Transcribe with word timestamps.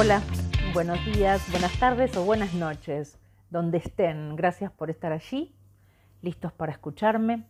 Hola, 0.00 0.22
buenos 0.74 1.04
días, 1.06 1.50
buenas 1.50 1.76
tardes 1.80 2.16
o 2.16 2.24
buenas 2.24 2.54
noches, 2.54 3.18
donde 3.50 3.78
estén. 3.78 4.36
Gracias 4.36 4.70
por 4.70 4.90
estar 4.90 5.10
allí, 5.10 5.52
listos 6.22 6.52
para 6.52 6.70
escucharme. 6.70 7.48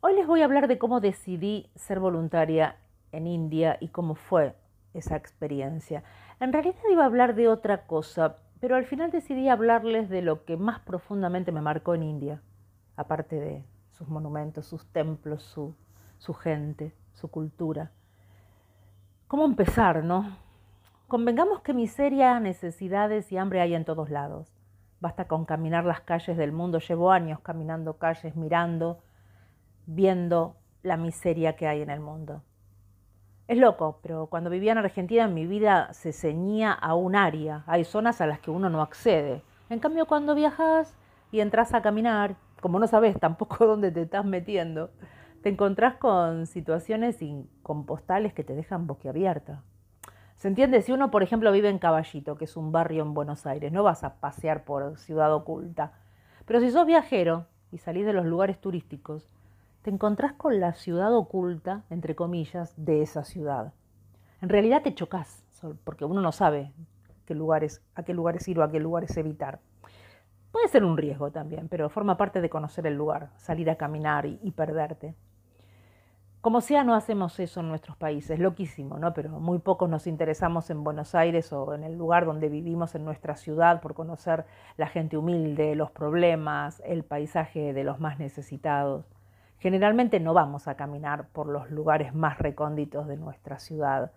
Hoy 0.00 0.14
les 0.14 0.26
voy 0.26 0.40
a 0.40 0.46
hablar 0.46 0.68
de 0.68 0.78
cómo 0.78 1.00
decidí 1.00 1.70
ser 1.74 2.00
voluntaria 2.00 2.76
en 3.12 3.26
India 3.26 3.76
y 3.78 3.88
cómo 3.88 4.14
fue 4.14 4.54
esa 4.94 5.16
experiencia. 5.16 6.02
En 6.40 6.50
realidad 6.50 6.80
iba 6.90 7.02
a 7.02 7.06
hablar 7.06 7.34
de 7.34 7.48
otra 7.48 7.86
cosa, 7.86 8.36
pero 8.58 8.76
al 8.76 8.86
final 8.86 9.10
decidí 9.10 9.50
hablarles 9.50 10.08
de 10.08 10.22
lo 10.22 10.46
que 10.46 10.56
más 10.56 10.80
profundamente 10.80 11.52
me 11.52 11.60
marcó 11.60 11.94
en 11.94 12.04
India, 12.04 12.40
aparte 12.96 13.38
de 13.38 13.66
sus 13.90 14.08
monumentos, 14.08 14.64
sus 14.64 14.86
templos, 14.92 15.42
su, 15.42 16.32
gente, 16.32 16.94
su 17.12 17.28
cultura. 17.28 17.92
¿Cómo 19.26 19.44
empezar, 19.44 20.02
no? 20.02 20.47
Convengamos 21.08 21.62
que 21.62 21.72
miseria, 21.72 22.38
necesidades 22.38 23.32
y 23.32 23.38
hambre 23.38 23.62
hay 23.62 23.74
en 23.74 23.86
todos 23.86 24.10
lados. 24.10 24.52
Basta 25.00 25.26
con 25.26 25.46
caminar 25.46 25.86
las 25.86 26.02
calles 26.02 26.36
del 26.36 26.52
mundo. 26.52 26.80
Llevo 26.80 27.10
años 27.10 27.40
caminando 27.40 27.96
calles, 27.96 28.36
mirando, 28.36 28.98
viendo 29.86 30.56
la 30.82 30.98
miseria 30.98 31.56
que 31.56 31.66
hay 31.66 31.80
en 31.80 31.88
el 31.88 32.00
mundo. 32.00 32.42
Es 33.46 33.56
loco, 33.56 34.00
pero 34.02 34.26
cuando 34.26 34.50
vivía 34.50 34.72
en 34.72 34.78
Argentina 34.78 35.28
mi 35.28 35.46
vida 35.46 35.90
se 35.94 36.12
ceñía 36.12 36.72
a 36.72 36.94
un 36.94 37.16
área. 37.16 37.64
Hay 37.66 37.84
zonas 37.84 38.20
a 38.20 38.26
las 38.26 38.40
que 38.40 38.50
uno 38.50 38.68
no 38.68 38.82
accede. 38.82 39.40
En 39.70 39.78
cambio, 39.78 40.04
cuando 40.04 40.34
viajas 40.34 40.94
y 41.32 41.40
entras 41.40 41.72
a 41.72 41.80
caminar, 41.80 42.36
como 42.60 42.78
no 42.78 42.86
sabes 42.86 43.18
tampoco 43.18 43.64
dónde 43.66 43.90
te 43.92 44.02
estás 44.02 44.26
metiendo, 44.26 44.90
te 45.42 45.48
encontrás 45.48 45.94
con 45.94 46.46
situaciones 46.46 47.22
incompostales 47.22 48.34
que 48.34 48.44
te 48.44 48.54
dejan 48.54 48.86
boquiabierta. 48.86 49.62
¿Se 50.38 50.46
entiende? 50.46 50.82
Si 50.82 50.92
uno, 50.92 51.10
por 51.10 51.24
ejemplo, 51.24 51.50
vive 51.50 51.68
en 51.68 51.80
Caballito, 51.80 52.36
que 52.36 52.44
es 52.44 52.56
un 52.56 52.70
barrio 52.70 53.02
en 53.02 53.12
Buenos 53.12 53.44
Aires, 53.44 53.72
no 53.72 53.82
vas 53.82 54.04
a 54.04 54.14
pasear 54.20 54.62
por 54.62 54.96
Ciudad 54.96 55.34
Oculta. 55.34 55.94
Pero 56.46 56.60
si 56.60 56.70
sos 56.70 56.86
viajero 56.86 57.46
y 57.72 57.78
salís 57.78 58.06
de 58.06 58.12
los 58.12 58.24
lugares 58.24 58.60
turísticos, 58.60 59.28
te 59.82 59.90
encontrás 59.90 60.34
con 60.34 60.60
la 60.60 60.74
ciudad 60.74 61.12
oculta, 61.12 61.82
entre 61.90 62.14
comillas, 62.14 62.72
de 62.76 63.02
esa 63.02 63.24
ciudad. 63.24 63.72
En 64.40 64.48
realidad 64.48 64.82
te 64.82 64.94
chocas, 64.94 65.42
porque 65.82 66.04
uno 66.04 66.20
no 66.20 66.30
sabe 66.30 66.72
qué 67.26 67.34
lugares, 67.34 67.82
a 67.96 68.04
qué 68.04 68.14
lugares 68.14 68.46
ir 68.46 68.60
o 68.60 68.62
a 68.62 68.70
qué 68.70 68.78
lugares 68.78 69.16
evitar. 69.16 69.58
Puede 70.52 70.68
ser 70.68 70.84
un 70.84 70.96
riesgo 70.96 71.32
también, 71.32 71.66
pero 71.68 71.90
forma 71.90 72.16
parte 72.16 72.40
de 72.40 72.48
conocer 72.48 72.86
el 72.86 72.94
lugar, 72.94 73.30
salir 73.38 73.68
a 73.70 73.76
caminar 73.76 74.24
y, 74.24 74.38
y 74.44 74.52
perderte. 74.52 75.16
Como 76.40 76.60
sea, 76.60 76.84
no 76.84 76.94
hacemos 76.94 77.40
eso 77.40 77.60
en 77.60 77.68
nuestros 77.68 77.96
países, 77.96 78.38
loquísimo, 78.38 78.96
¿no? 78.96 79.12
Pero 79.12 79.28
muy 79.40 79.58
pocos 79.58 79.90
nos 79.90 80.06
interesamos 80.06 80.70
en 80.70 80.84
Buenos 80.84 81.16
Aires 81.16 81.52
o 81.52 81.74
en 81.74 81.82
el 81.82 81.98
lugar 81.98 82.26
donde 82.26 82.48
vivimos, 82.48 82.94
en 82.94 83.04
nuestra 83.04 83.34
ciudad, 83.34 83.80
por 83.80 83.94
conocer 83.94 84.44
la 84.76 84.86
gente 84.86 85.16
humilde, 85.16 85.74
los 85.74 85.90
problemas, 85.90 86.80
el 86.86 87.02
paisaje 87.02 87.72
de 87.72 87.82
los 87.82 87.98
más 87.98 88.20
necesitados. 88.20 89.04
Generalmente 89.58 90.20
no 90.20 90.32
vamos 90.32 90.68
a 90.68 90.76
caminar 90.76 91.26
por 91.30 91.48
los 91.48 91.72
lugares 91.72 92.14
más 92.14 92.38
recónditos 92.38 93.08
de 93.08 93.16
nuestra 93.16 93.58
ciudad. 93.58 94.12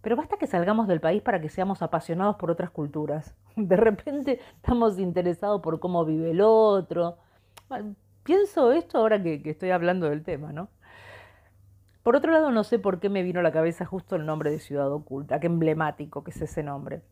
Pero 0.00 0.14
basta 0.14 0.36
que 0.36 0.46
salgamos 0.46 0.86
del 0.86 1.00
país 1.00 1.22
para 1.22 1.40
que 1.40 1.48
seamos 1.48 1.82
apasionados 1.82 2.36
por 2.36 2.52
otras 2.52 2.70
culturas. 2.70 3.34
De 3.56 3.76
repente 3.76 4.38
estamos 4.54 4.96
interesados 5.00 5.60
por 5.60 5.80
cómo 5.80 6.04
vive 6.04 6.30
el 6.30 6.40
otro. 6.40 7.18
Pienso 8.22 8.70
esto 8.70 8.98
ahora 8.98 9.20
que, 9.20 9.42
que 9.42 9.50
estoy 9.50 9.70
hablando 9.70 10.08
del 10.08 10.22
tema, 10.22 10.52
¿no? 10.52 10.68
Por 12.02 12.16
otro 12.16 12.32
lado, 12.32 12.50
no 12.50 12.64
sé 12.64 12.80
por 12.80 12.98
qué 12.98 13.08
me 13.08 13.22
vino 13.22 13.38
a 13.38 13.42
la 13.44 13.52
cabeza 13.52 13.84
justo 13.84 14.16
el 14.16 14.26
nombre 14.26 14.50
de 14.50 14.58
Ciudad 14.58 14.90
Oculta, 14.92 15.38
qué 15.38 15.46
emblemático 15.46 16.24
que 16.24 16.32
es 16.32 16.42
ese 16.42 16.64
nombre. 16.64 17.02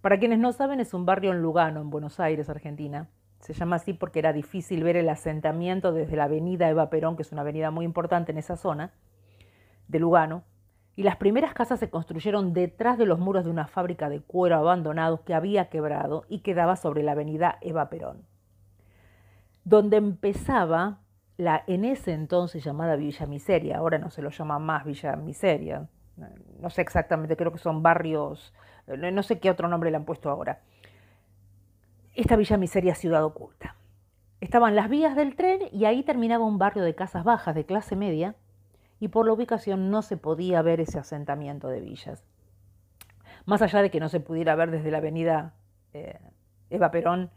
Para 0.00 0.18
quienes 0.18 0.40
no 0.40 0.52
saben, 0.52 0.80
es 0.80 0.92
un 0.92 1.06
barrio 1.06 1.30
en 1.30 1.40
Lugano, 1.40 1.80
en 1.80 1.90
Buenos 1.90 2.18
Aires, 2.18 2.48
Argentina. 2.48 3.08
Se 3.38 3.52
llama 3.52 3.76
así 3.76 3.92
porque 3.92 4.18
era 4.18 4.32
difícil 4.32 4.82
ver 4.82 4.96
el 4.96 5.08
asentamiento 5.08 5.92
desde 5.92 6.16
la 6.16 6.24
avenida 6.24 6.68
Eva 6.68 6.90
Perón, 6.90 7.16
que 7.16 7.22
es 7.22 7.30
una 7.30 7.42
avenida 7.42 7.70
muy 7.70 7.84
importante 7.84 8.32
en 8.32 8.38
esa 8.38 8.56
zona, 8.56 8.92
de 9.86 10.00
Lugano, 10.00 10.42
y 10.96 11.04
las 11.04 11.16
primeras 11.16 11.54
casas 11.54 11.78
se 11.78 11.88
construyeron 11.88 12.52
detrás 12.52 12.98
de 12.98 13.06
los 13.06 13.20
muros 13.20 13.44
de 13.44 13.50
una 13.50 13.68
fábrica 13.68 14.08
de 14.08 14.20
cuero 14.20 14.56
abandonado 14.56 15.22
que 15.24 15.34
había 15.34 15.70
quebrado 15.70 16.24
y 16.28 16.40
quedaba 16.40 16.74
sobre 16.74 17.02
la 17.04 17.12
avenida 17.12 17.58
Eva 17.60 17.88
Perón. 17.88 18.26
Donde 19.64 19.96
empezaba 19.96 20.99
la 21.40 21.64
en 21.66 21.84
ese 21.84 22.12
entonces 22.12 22.62
llamada 22.62 22.96
Villa 22.96 23.26
Miseria, 23.26 23.78
ahora 23.78 23.98
no 23.98 24.10
se 24.10 24.22
lo 24.22 24.30
llama 24.30 24.58
más 24.58 24.84
Villa 24.84 25.16
Miseria, 25.16 25.88
no 26.60 26.70
sé 26.70 26.82
exactamente, 26.82 27.36
creo 27.36 27.50
que 27.50 27.58
son 27.58 27.82
barrios, 27.82 28.52
no 28.86 29.22
sé 29.22 29.40
qué 29.40 29.50
otro 29.50 29.66
nombre 29.66 29.90
le 29.90 29.96
han 29.96 30.04
puesto 30.04 30.28
ahora. 30.28 30.60
Esta 32.14 32.36
Villa 32.36 32.58
Miseria 32.58 32.94
Ciudad 32.94 33.24
Oculta. 33.24 33.76
Estaban 34.40 34.74
las 34.76 34.90
vías 34.90 35.16
del 35.16 35.34
tren 35.34 35.60
y 35.72 35.86
ahí 35.86 36.02
terminaba 36.02 36.44
un 36.44 36.58
barrio 36.58 36.82
de 36.82 36.94
casas 36.94 37.24
bajas 37.24 37.54
de 37.54 37.64
clase 37.64 37.96
media 37.96 38.34
y 38.98 39.08
por 39.08 39.26
la 39.26 39.32
ubicación 39.32 39.90
no 39.90 40.02
se 40.02 40.16
podía 40.18 40.60
ver 40.60 40.80
ese 40.80 40.98
asentamiento 40.98 41.68
de 41.68 41.80
villas. 41.80 42.26
Más 43.46 43.62
allá 43.62 43.80
de 43.80 43.90
que 43.90 44.00
no 44.00 44.10
se 44.10 44.20
pudiera 44.20 44.54
ver 44.56 44.70
desde 44.70 44.90
la 44.90 44.98
avenida 44.98 45.54
eh, 45.94 46.18
Eva 46.68 46.90
Perón, 46.90 47.30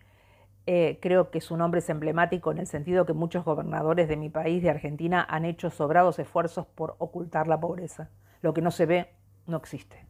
eh, 0.65 0.99
creo 1.01 1.29
que 1.29 1.41
su 1.41 1.57
nombre 1.57 1.79
es 1.79 1.89
emblemático 1.89 2.51
en 2.51 2.57
el 2.57 2.67
sentido 2.67 3.05
que 3.05 3.13
muchos 3.13 3.43
gobernadores 3.43 4.07
de 4.07 4.15
mi 4.15 4.29
país, 4.29 4.63
de 4.63 4.69
Argentina, 4.69 5.25
han 5.29 5.43
hecho 5.43 5.69
sobrados 5.69 6.19
esfuerzos 6.19 6.65
por 6.67 6.95
ocultar 6.99 7.47
la 7.47 7.59
pobreza. 7.59 8.09
Lo 8.41 8.53
que 8.53 8.61
no 8.61 8.71
se 8.71 8.85
ve 8.85 9.09
no 9.45 9.57
existe. 9.57 10.05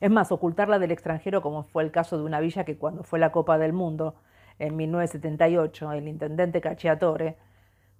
Es 0.00 0.10
más, 0.10 0.30
ocultarla 0.30 0.78
del 0.78 0.92
extranjero, 0.92 1.42
como 1.42 1.64
fue 1.64 1.82
el 1.82 1.90
caso 1.90 2.18
de 2.18 2.24
una 2.24 2.40
villa 2.40 2.64
que 2.64 2.76
cuando 2.76 3.02
fue 3.02 3.18
la 3.18 3.32
Copa 3.32 3.58
del 3.58 3.72
Mundo 3.72 4.14
en 4.58 4.76
1978, 4.76 5.92
el 5.92 6.08
intendente 6.08 6.60
Cacciatore, 6.60 7.36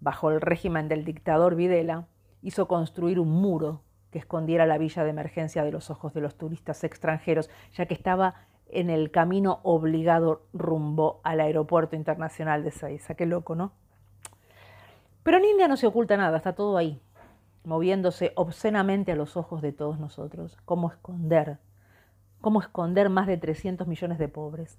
bajo 0.00 0.30
el 0.30 0.40
régimen 0.40 0.88
del 0.88 1.04
dictador 1.04 1.56
Videla, 1.56 2.06
hizo 2.42 2.68
construir 2.68 3.18
un 3.18 3.30
muro 3.30 3.82
que 4.10 4.18
escondiera 4.18 4.66
la 4.66 4.78
villa 4.78 5.04
de 5.04 5.10
emergencia 5.10 5.64
de 5.64 5.72
los 5.72 5.90
ojos 5.90 6.14
de 6.14 6.20
los 6.20 6.36
turistas 6.36 6.84
extranjeros, 6.84 7.50
ya 7.72 7.86
que 7.86 7.94
estaba 7.94 8.46
en 8.68 8.90
el 8.90 9.10
camino 9.10 9.60
obligado 9.62 10.42
rumbo 10.52 11.20
al 11.24 11.40
aeropuerto 11.40 11.96
internacional 11.96 12.64
de 12.64 12.70
Seiza. 12.70 13.14
Qué 13.14 13.26
loco, 13.26 13.54
¿no? 13.54 13.72
Pero 15.22 15.38
en 15.38 15.44
India 15.44 15.68
no 15.68 15.76
se 15.76 15.86
oculta 15.86 16.16
nada, 16.16 16.36
está 16.36 16.54
todo 16.54 16.76
ahí, 16.76 17.00
moviéndose 17.64 18.32
obscenamente 18.36 19.12
a 19.12 19.16
los 19.16 19.36
ojos 19.36 19.60
de 19.62 19.72
todos 19.72 19.98
nosotros. 19.98 20.56
¿Cómo 20.64 20.88
esconder? 20.88 21.58
¿Cómo 22.40 22.60
esconder 22.60 23.10
más 23.10 23.26
de 23.26 23.36
300 23.36 23.88
millones 23.88 24.18
de 24.18 24.28
pobres? 24.28 24.78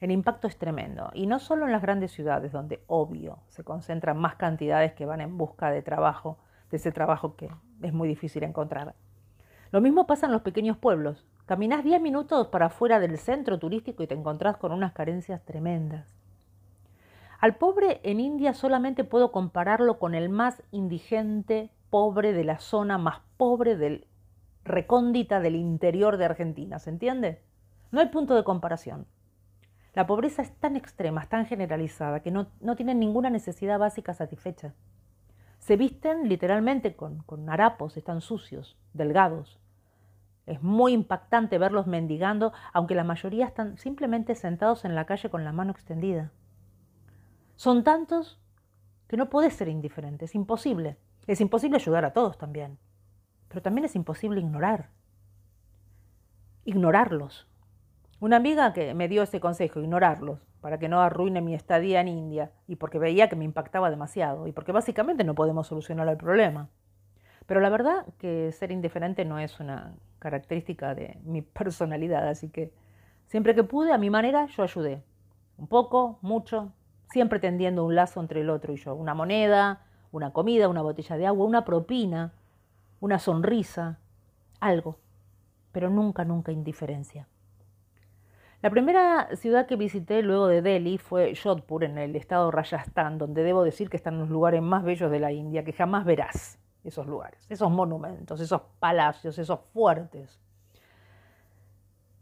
El 0.00 0.10
impacto 0.10 0.48
es 0.48 0.56
tremendo, 0.56 1.10
y 1.12 1.26
no 1.26 1.38
solo 1.38 1.66
en 1.66 1.72
las 1.72 1.82
grandes 1.82 2.10
ciudades, 2.10 2.52
donde 2.52 2.82
obvio 2.86 3.38
se 3.48 3.64
concentran 3.64 4.16
más 4.16 4.36
cantidades 4.36 4.94
que 4.94 5.04
van 5.04 5.20
en 5.20 5.36
busca 5.36 5.70
de 5.70 5.82
trabajo, 5.82 6.38
de 6.70 6.78
ese 6.78 6.90
trabajo 6.90 7.36
que 7.36 7.50
es 7.82 7.92
muy 7.92 8.08
difícil 8.08 8.42
encontrar. 8.42 8.94
Lo 9.70 9.80
mismo 9.80 10.06
pasa 10.06 10.26
en 10.26 10.32
los 10.32 10.42
pequeños 10.42 10.78
pueblos, 10.78 11.26
Caminás 11.50 11.82
10 11.82 12.00
minutos 12.00 12.46
para 12.46 12.66
afuera 12.66 13.00
del 13.00 13.18
centro 13.18 13.58
turístico 13.58 14.04
y 14.04 14.06
te 14.06 14.14
encontrás 14.14 14.56
con 14.56 14.70
unas 14.70 14.92
carencias 14.92 15.44
tremendas. 15.44 16.06
Al 17.40 17.56
pobre 17.56 18.00
en 18.04 18.20
India 18.20 18.54
solamente 18.54 19.02
puedo 19.02 19.32
compararlo 19.32 19.98
con 19.98 20.14
el 20.14 20.28
más 20.28 20.62
indigente 20.70 21.72
pobre 21.90 22.32
de 22.32 22.44
la 22.44 22.60
zona 22.60 22.98
más 22.98 23.22
pobre 23.36 23.76
del 23.76 24.06
recóndita 24.62 25.40
del 25.40 25.56
interior 25.56 26.18
de 26.18 26.26
Argentina, 26.26 26.78
¿se 26.78 26.90
entiende? 26.90 27.42
No 27.90 27.98
hay 27.98 28.10
punto 28.10 28.36
de 28.36 28.44
comparación. 28.44 29.08
La 29.92 30.06
pobreza 30.06 30.42
es 30.42 30.54
tan 30.54 30.76
extrema, 30.76 31.20
es 31.20 31.28
tan 31.28 31.46
generalizada, 31.46 32.20
que 32.20 32.30
no, 32.30 32.46
no 32.60 32.76
tienen 32.76 33.00
ninguna 33.00 33.28
necesidad 33.28 33.80
básica 33.80 34.14
satisfecha. 34.14 34.72
Se 35.58 35.76
visten 35.76 36.28
literalmente 36.28 36.94
con, 36.94 37.24
con 37.24 37.50
harapos, 37.50 37.96
están 37.96 38.20
sucios, 38.20 38.78
delgados, 38.94 39.58
es 40.50 40.62
muy 40.62 40.92
impactante 40.92 41.58
verlos 41.58 41.86
mendigando, 41.86 42.52
aunque 42.72 42.96
la 42.96 43.04
mayoría 43.04 43.46
están 43.46 43.78
simplemente 43.78 44.34
sentados 44.34 44.84
en 44.84 44.94
la 44.94 45.06
calle 45.06 45.30
con 45.30 45.44
la 45.44 45.52
mano 45.52 45.70
extendida. 45.70 46.32
Son 47.54 47.84
tantos 47.84 48.40
que 49.06 49.16
no 49.16 49.30
puedes 49.30 49.54
ser 49.54 49.68
indiferente, 49.68 50.24
es 50.24 50.34
imposible. 50.34 50.96
Es 51.26 51.40
imposible 51.40 51.76
ayudar 51.76 52.04
a 52.04 52.12
todos 52.12 52.36
también, 52.36 52.78
pero 53.48 53.62
también 53.62 53.84
es 53.84 53.94
imposible 53.94 54.40
ignorar. 54.40 54.90
Ignorarlos. 56.64 57.46
Una 58.18 58.36
amiga 58.36 58.72
que 58.72 58.92
me 58.94 59.06
dio 59.06 59.22
ese 59.22 59.38
consejo, 59.38 59.80
ignorarlos, 59.80 60.40
para 60.60 60.78
que 60.78 60.88
no 60.88 61.00
arruine 61.00 61.40
mi 61.40 61.54
estadía 61.54 62.00
en 62.00 62.08
India, 62.08 62.50
y 62.66 62.76
porque 62.76 62.98
veía 62.98 63.28
que 63.28 63.36
me 63.36 63.44
impactaba 63.44 63.90
demasiado, 63.90 64.48
y 64.48 64.52
porque 64.52 64.72
básicamente 64.72 65.22
no 65.22 65.36
podemos 65.36 65.68
solucionar 65.68 66.08
el 66.08 66.16
problema. 66.16 66.68
Pero 67.46 67.60
la 67.60 67.68
verdad 67.68 68.06
que 68.18 68.50
ser 68.52 68.72
indiferente 68.72 69.24
no 69.24 69.38
es 69.38 69.60
una 69.60 69.94
característica 70.20 70.94
de 70.94 71.18
mi 71.24 71.42
personalidad, 71.58 72.28
así 72.28 72.48
que 72.48 72.72
siempre 73.26 73.56
que 73.56 73.64
pude, 73.64 73.92
a 73.92 73.98
mi 73.98 74.10
manera, 74.10 74.46
yo 74.46 74.62
ayudé. 74.62 75.02
Un 75.58 75.66
poco, 75.66 76.20
mucho, 76.22 76.72
siempre 77.10 77.40
tendiendo 77.40 77.84
un 77.84 77.96
lazo 77.96 78.20
entre 78.20 78.42
el 78.42 78.50
otro 78.50 78.72
y 78.72 78.76
yo. 78.76 78.94
Una 78.94 79.14
moneda, 79.14 79.84
una 80.12 80.32
comida, 80.32 80.68
una 80.68 80.82
botella 80.82 81.16
de 81.16 81.26
agua, 81.26 81.44
una 81.44 81.64
propina, 81.64 82.32
una 83.00 83.18
sonrisa, 83.18 83.98
algo. 84.60 84.98
pero 85.72 85.90
nunca, 85.90 86.24
nunca 86.24 86.52
indiferencia. 86.52 87.28
La 88.62 88.70
primera 88.70 89.28
ciudad 89.36 89.66
que 89.66 89.76
visité 89.76 90.22
luego 90.22 90.46
de 90.46 90.62
Delhi 90.62 90.98
fue 90.98 91.34
Jodhpur, 91.34 91.84
en 91.84 91.96
el 91.96 92.16
estado 92.16 92.50
Rajasthan, 92.50 93.18
donde 93.18 93.42
debo 93.42 93.62
decir 93.62 93.88
que 93.88 93.96
están 93.96 94.18
los 94.18 94.28
lugares 94.28 94.62
más 94.62 94.82
bellos 94.84 95.10
de 95.10 95.20
la 95.20 95.32
India, 95.32 95.64
que 95.64 95.72
jamás 95.72 96.04
verás 96.04 96.58
esos 96.84 97.06
lugares, 97.06 97.44
esos 97.50 97.70
monumentos, 97.70 98.40
esos 98.40 98.62
palacios, 98.78 99.38
esos 99.38 99.60
fuertes. 99.72 100.40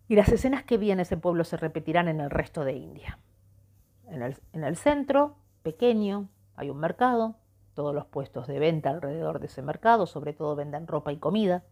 Y 0.09 0.17
las 0.17 0.29
escenas 0.31 0.65
que 0.65 0.79
vi 0.79 0.91
en 0.91 1.01
ese 1.01 1.17
pueblo 1.17 1.45
se 1.45 1.57
repetirán 1.57 2.09
en 2.09 2.21
el 2.21 2.31
resto 2.31 2.65
de 2.65 2.73
India. 2.73 3.19
En 4.07 4.23
el, 4.23 4.37
en 4.53 4.65
el 4.65 4.77
centro, 4.77 5.37
pequeño, 5.63 6.29
hay 6.57 6.71
un 6.71 6.79
mercado, 6.79 7.37
todos 7.75 7.95
los 7.95 8.07
puestos 8.07 8.47
de 8.47 8.59
venta 8.59 8.91
alrededor 8.91 9.39
de 9.39 9.47
ese 9.47 9.63
mercado, 9.63 10.07
sobre 10.07 10.33
todo 10.33 10.57
venden 10.57 10.87
ropa 10.87 11.13
y 11.13 11.19
comida. 11.19 11.63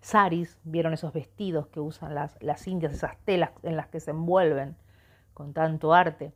Saris, 0.00 0.58
vieron 0.64 0.92
esos 0.92 1.12
vestidos 1.12 1.68
que 1.68 1.80
usan 1.80 2.14
las, 2.14 2.36
las 2.42 2.66
indias, 2.66 2.92
esas 2.92 3.16
telas 3.24 3.52
en 3.62 3.76
las 3.76 3.86
que 3.86 4.00
se 4.00 4.10
envuelven 4.10 4.76
con 5.32 5.52
tanto 5.52 5.94
arte. 5.94 6.32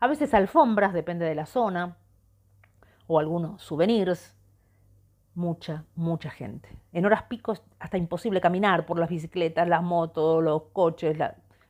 A 0.00 0.06
veces 0.06 0.34
alfombras, 0.34 0.92
depende 0.92 1.24
de 1.24 1.34
la 1.34 1.46
zona, 1.46 1.96
o 3.06 3.18
algunos 3.18 3.62
souvenirs, 3.62 4.36
mucha, 5.34 5.84
mucha 5.94 6.30
gente. 6.30 6.68
En 6.92 7.06
horas 7.06 7.24
picos 7.24 7.62
hasta 7.78 7.98
imposible 7.98 8.40
caminar 8.40 8.86
por 8.86 8.98
las 8.98 9.08
bicicletas, 9.08 9.68
las 9.68 9.82
motos, 9.82 10.42
los 10.42 10.62
coches, 10.72 11.16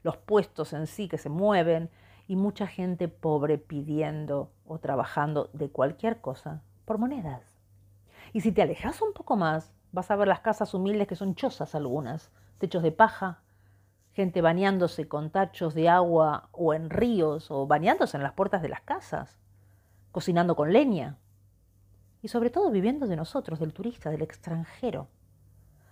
los 0.02 0.16
puestos 0.16 0.72
en 0.72 0.86
sí 0.86 1.08
que 1.08 1.18
se 1.18 1.28
mueven 1.28 1.90
y 2.26 2.36
mucha 2.36 2.66
gente 2.66 3.08
pobre 3.08 3.58
pidiendo 3.58 4.52
o 4.66 4.78
trabajando 4.78 5.50
de 5.52 5.70
cualquier 5.70 6.20
cosa 6.20 6.62
por 6.84 6.98
monedas. 6.98 7.42
Y 8.32 8.40
si 8.40 8.52
te 8.52 8.62
alejas 8.62 9.02
un 9.02 9.12
poco 9.12 9.36
más, 9.36 9.72
vas 9.92 10.10
a 10.10 10.16
ver 10.16 10.28
las 10.28 10.40
casas 10.40 10.72
humildes 10.74 11.08
que 11.08 11.16
son 11.16 11.34
chozas 11.34 11.74
algunas, 11.74 12.30
techos 12.58 12.82
de 12.82 12.92
paja, 12.92 13.42
gente 14.12 14.40
bañándose 14.42 15.08
con 15.08 15.30
tachos 15.30 15.74
de 15.74 15.88
agua 15.88 16.48
o 16.52 16.74
en 16.74 16.90
ríos 16.90 17.50
o 17.50 17.66
bañándose 17.66 18.16
en 18.16 18.22
las 18.22 18.32
puertas 18.32 18.62
de 18.62 18.68
las 18.68 18.82
casas, 18.82 19.38
cocinando 20.12 20.56
con 20.56 20.72
leña, 20.72 21.18
y 22.22 22.28
sobre 22.28 22.50
todo 22.50 22.70
viviendo 22.70 23.06
de 23.06 23.16
nosotros, 23.16 23.58
del 23.58 23.72
turista, 23.72 24.10
del 24.10 24.22
extranjero. 24.22 25.08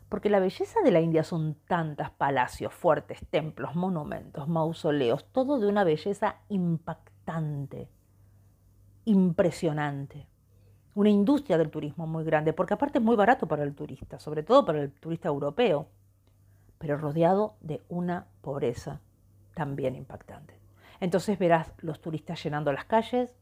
Porque 0.09 0.31
la 0.31 0.41
belleza 0.41 0.81
de 0.83 0.91
la 0.91 1.01
India 1.01 1.23
son 1.23 1.57
tantas 1.67 2.11
palacios, 2.11 2.73
fuertes, 2.73 3.21
templos, 3.31 3.75
monumentos, 3.75 4.49
mausoleos, 4.49 5.27
todo 5.33 5.59
de 5.59 5.67
una 5.67 5.85
belleza 5.85 6.37
impactante, 6.49 7.89
impresionante. 9.05 10.27
Una 10.95 11.11
industria 11.11 11.59
del 11.59 11.71
turismo 11.71 12.07
muy 12.07 12.25
grande, 12.25 12.53
porque 12.53 12.75
aparte 12.75 12.99
es 12.99 13.05
muy 13.05 13.17
barato 13.17 13.47
para 13.47 13.63
el 13.63 13.75
turista, 13.75 14.19
sobre 14.19 14.43
todo 14.43 14.65
para 14.65 14.81
el 14.81 14.91
turista 14.93 15.29
europeo, 15.29 15.89
pero 16.79 16.97
rodeado 16.97 17.57
de 17.61 17.83
una 17.89 18.27
pobreza 18.41 19.01
también 19.55 19.95
impactante. 19.95 20.59
Entonces 21.01 21.39
verás 21.39 21.73
los 21.79 22.01
turistas 22.01 22.43
llenando 22.43 22.73
las 22.73 22.85
calles, 22.85 23.35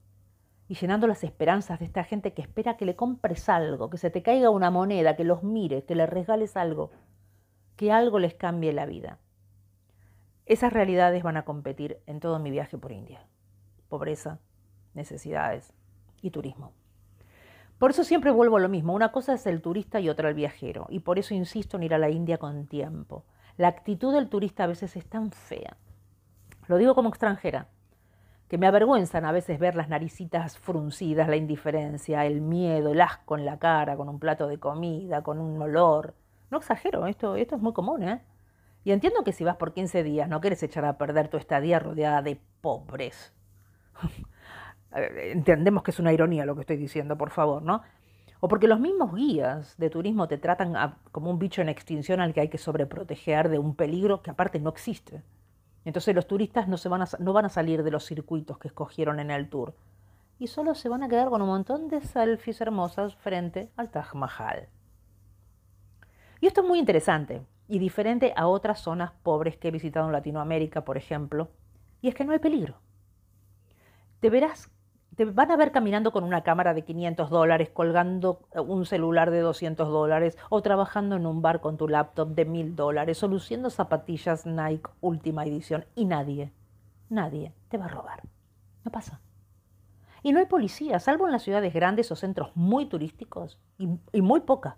y 0.68 0.74
llenando 0.74 1.06
las 1.06 1.22
esperanzas 1.22 1.78
de 1.78 1.84
esta 1.84 2.04
gente 2.04 2.32
que 2.32 2.42
espera 2.42 2.76
que 2.76 2.84
le 2.84 2.96
compres 2.96 3.48
algo, 3.48 3.88
que 3.88 3.98
se 3.98 4.10
te 4.10 4.22
caiga 4.22 4.50
una 4.50 4.70
moneda, 4.70 5.16
que 5.16 5.24
los 5.24 5.42
mire, 5.42 5.84
que 5.84 5.94
les 5.94 6.08
regales 6.08 6.56
algo, 6.56 6.90
que 7.76 7.92
algo 7.92 8.18
les 8.18 8.34
cambie 8.34 8.72
la 8.72 8.86
vida. 8.86 9.18
Esas 10.44 10.72
realidades 10.72 11.22
van 11.22 11.36
a 11.36 11.44
competir 11.44 12.00
en 12.06 12.20
todo 12.20 12.38
mi 12.38 12.50
viaje 12.50 12.78
por 12.78 12.92
India. 12.92 13.20
Pobreza, 13.88 14.40
necesidades 14.94 15.72
y 16.20 16.30
turismo. 16.30 16.72
Por 17.78 17.90
eso 17.90 18.04
siempre 18.04 18.30
vuelvo 18.30 18.56
a 18.56 18.60
lo 18.60 18.68
mismo. 18.68 18.94
Una 18.94 19.12
cosa 19.12 19.34
es 19.34 19.46
el 19.46 19.60
turista 19.60 20.00
y 20.00 20.08
otra 20.08 20.28
el 20.28 20.34
viajero. 20.34 20.86
Y 20.88 21.00
por 21.00 21.18
eso 21.18 21.34
insisto 21.34 21.76
en 21.76 21.82
ir 21.82 21.94
a 21.94 21.98
la 21.98 22.10
India 22.10 22.38
con 22.38 22.66
tiempo. 22.66 23.24
La 23.56 23.68
actitud 23.68 24.14
del 24.14 24.28
turista 24.28 24.64
a 24.64 24.68
veces 24.68 24.96
es 24.96 25.04
tan 25.06 25.30
fea. 25.30 25.76
Lo 26.68 26.78
digo 26.78 26.94
como 26.94 27.10
extranjera 27.10 27.68
que 28.48 28.58
me 28.58 28.66
avergüenzan 28.66 29.24
a 29.24 29.32
veces 29.32 29.58
ver 29.58 29.74
las 29.74 29.88
naricitas 29.88 30.58
fruncidas, 30.58 31.28
la 31.28 31.36
indiferencia, 31.36 32.26
el 32.26 32.40
miedo, 32.40 32.92
el 32.92 33.00
asco 33.00 33.36
en 33.36 33.44
la 33.44 33.58
cara, 33.58 33.96
con 33.96 34.08
un 34.08 34.20
plato 34.20 34.46
de 34.46 34.58
comida, 34.58 35.22
con 35.22 35.40
un 35.40 35.60
olor. 35.60 36.14
No 36.50 36.58
exagero, 36.58 37.06
esto, 37.06 37.36
esto 37.36 37.56
es 37.56 37.62
muy 37.62 37.72
común, 37.72 38.04
¿eh? 38.04 38.22
Y 38.84 38.92
entiendo 38.92 39.24
que 39.24 39.32
si 39.32 39.42
vas 39.42 39.56
por 39.56 39.72
15 39.72 40.04
días 40.04 40.28
no 40.28 40.40
quieres 40.40 40.62
echar 40.62 40.84
a 40.84 40.96
perder 40.96 41.28
tu 41.28 41.36
estadía 41.38 41.80
rodeada 41.80 42.22
de 42.22 42.40
pobres. 42.60 43.32
Entendemos 44.92 45.82
que 45.82 45.90
es 45.90 45.98
una 45.98 46.12
ironía 46.12 46.46
lo 46.46 46.54
que 46.54 46.60
estoy 46.60 46.76
diciendo, 46.76 47.18
por 47.18 47.30
favor, 47.30 47.62
¿no? 47.62 47.82
O 48.38 48.48
porque 48.48 48.68
los 48.68 48.78
mismos 48.78 49.12
guías 49.12 49.76
de 49.76 49.90
turismo 49.90 50.28
te 50.28 50.38
tratan 50.38 50.94
como 51.10 51.30
un 51.30 51.38
bicho 51.40 51.62
en 51.62 51.68
extinción 51.68 52.20
al 52.20 52.32
que 52.32 52.42
hay 52.42 52.48
que 52.48 52.58
sobreproteger 52.58 53.48
de 53.48 53.58
un 53.58 53.74
peligro 53.74 54.22
que 54.22 54.30
aparte 54.30 54.60
no 54.60 54.70
existe. 54.70 55.22
Entonces 55.86 56.16
los 56.16 56.26
turistas 56.26 56.66
no, 56.66 56.76
se 56.78 56.88
van 56.88 57.02
a, 57.02 57.08
no 57.20 57.32
van 57.32 57.44
a 57.44 57.48
salir 57.48 57.84
de 57.84 57.92
los 57.92 58.04
circuitos 58.04 58.58
que 58.58 58.66
escogieron 58.66 59.20
en 59.20 59.30
el 59.30 59.48
tour 59.48 59.72
y 60.36 60.48
solo 60.48 60.74
se 60.74 60.88
van 60.88 61.04
a 61.04 61.08
quedar 61.08 61.28
con 61.28 61.40
un 61.40 61.48
montón 61.48 61.86
de 61.86 62.00
selfies 62.00 62.60
hermosas 62.60 63.14
frente 63.14 63.70
al 63.76 63.90
Taj 63.90 64.14
Mahal. 64.14 64.68
Y 66.40 66.48
esto 66.48 66.62
es 66.62 66.66
muy 66.66 66.80
interesante 66.80 67.46
y 67.68 67.78
diferente 67.78 68.34
a 68.36 68.48
otras 68.48 68.80
zonas 68.80 69.12
pobres 69.22 69.58
que 69.58 69.68
he 69.68 69.70
visitado 69.70 70.06
en 70.06 70.12
Latinoamérica, 70.12 70.84
por 70.84 70.96
ejemplo, 70.96 71.50
y 72.02 72.08
es 72.08 72.16
que 72.16 72.24
no 72.24 72.32
hay 72.32 72.40
peligro. 72.40 72.80
Te 74.18 74.28
verás 74.28 74.68
te 75.16 75.24
van 75.24 75.50
a 75.50 75.56
ver 75.56 75.72
caminando 75.72 76.12
con 76.12 76.24
una 76.24 76.42
cámara 76.42 76.74
de 76.74 76.82
500 76.82 77.30
dólares, 77.30 77.70
colgando 77.70 78.40
eh, 78.52 78.60
un 78.60 78.84
celular 78.84 79.30
de 79.30 79.40
200 79.40 79.88
dólares 79.88 80.36
o 80.50 80.62
trabajando 80.62 81.16
en 81.16 81.26
un 81.26 81.42
bar 81.42 81.60
con 81.60 81.78
tu 81.78 81.88
laptop 81.88 82.28
de 82.28 82.44
1000 82.44 82.76
dólares 82.76 83.22
o 83.22 83.28
luciendo 83.28 83.70
zapatillas 83.70 84.46
Nike 84.46 84.90
última 85.00 85.44
edición 85.44 85.86
y 85.94 86.04
nadie, 86.04 86.52
nadie 87.08 87.54
te 87.68 87.78
va 87.78 87.86
a 87.86 87.88
robar. 87.88 88.22
No 88.84 88.92
pasa. 88.92 89.20
Y 90.22 90.32
no 90.32 90.38
hay 90.38 90.46
policía, 90.46 90.98
salvo 91.00 91.26
en 91.26 91.32
las 91.32 91.42
ciudades 91.42 91.72
grandes 91.72 92.12
o 92.12 92.16
centros 92.16 92.50
muy 92.54 92.86
turísticos 92.86 93.58
y, 93.78 94.20
muy 94.20 94.40
poca. 94.40 94.76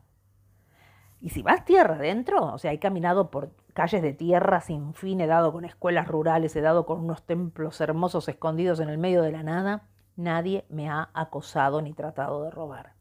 Y 1.20 1.30
si 1.30 1.42
vas 1.42 1.64
tierra 1.64 1.96
adentro, 1.96 2.52
o 2.52 2.58
sea, 2.58 2.72
he 2.72 2.78
caminado 2.78 3.30
por 3.30 3.50
calles 3.72 4.02
de 4.02 4.12
tierra 4.12 4.60
sin 4.60 4.94
fin, 4.94 5.20
he 5.20 5.26
dado 5.26 5.52
con 5.52 5.64
escuelas 5.64 6.06
rurales, 6.06 6.54
he 6.54 6.60
dado 6.60 6.86
con 6.86 7.00
unos 7.00 7.24
templos 7.24 7.80
hermosos 7.80 8.28
escondidos 8.28 8.78
en 8.78 8.88
el 8.88 8.98
medio 8.98 9.22
de 9.22 9.32
la 9.32 9.42
nada, 9.42 9.88
nadie 10.18 10.66
me 10.68 10.90
ha 10.90 11.10
acosado 11.14 11.80
ni 11.80 11.94
tratado 11.94 12.42
de 12.42 12.50
robar. 12.50 12.92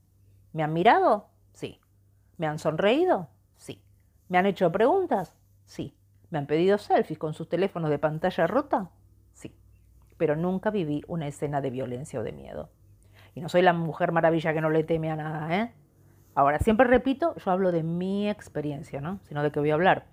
¿Me 0.54 0.64
han 0.64 0.72
mirado? 0.72 1.28
Sí. 1.52 1.82
¿Me 2.38 2.48
han 2.48 2.60
sonreído? 2.60 3.28
Sí. 3.58 3.82
¿Me 4.30 4.38
han 4.38 4.46
hecho 4.46 4.72
preguntas? 4.72 5.36
Sí. 5.66 5.98
¿Me 6.30 6.38
han 6.38 6.46
pedido 6.46 6.78
selfies 6.78 7.20
con 7.20 7.34
sus 7.34 7.50
teléfonos 7.50 7.90
de 7.90 8.00
pantalla 8.00 8.48
rota? 8.48 8.92
Sí. 9.34 9.56
Pero 10.18 10.36
nunca 10.36 10.70
viví 10.70 11.04
una 11.08 11.28
escena 11.28 11.60
de 11.60 11.72
violencia 11.72 12.20
o 12.20 12.24
de 12.24 12.32
miedo. 12.32 12.70
Y 13.34 13.42
no 13.42 13.50
soy 13.50 13.64
la 13.64 13.74
mujer 13.74 14.12
maravilla 14.12 14.54
que 14.54 14.62
no 14.62 14.70
le 14.70 14.84
teme 14.84 15.12
a 15.12 15.16
nada, 15.16 15.56
¿eh? 15.56 15.74
Ahora, 16.36 16.60
siempre 16.60 16.86
repito, 16.86 17.36
yo 17.36 17.52
hablo 17.52 17.72
de 17.72 17.82
mi 17.82 18.30
experiencia, 18.30 19.02
¿no? 19.02 19.20
Sino 19.24 19.42
de 19.42 19.52
qué 19.52 19.60
voy 19.60 19.72
a 19.72 19.74
hablar. 19.74 20.06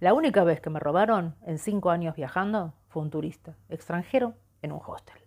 La 0.00 0.12
única 0.12 0.42
vez 0.42 0.60
que 0.60 0.70
me 0.70 0.80
robaron 0.80 1.36
en 1.46 1.58
cinco 1.58 1.90
años 1.90 2.16
viajando 2.16 2.74
fue 2.88 3.02
un 3.02 3.10
turista 3.10 3.54
extranjero 3.68 4.34
en 4.60 4.72
un 4.72 4.80
hostel. 4.84 5.21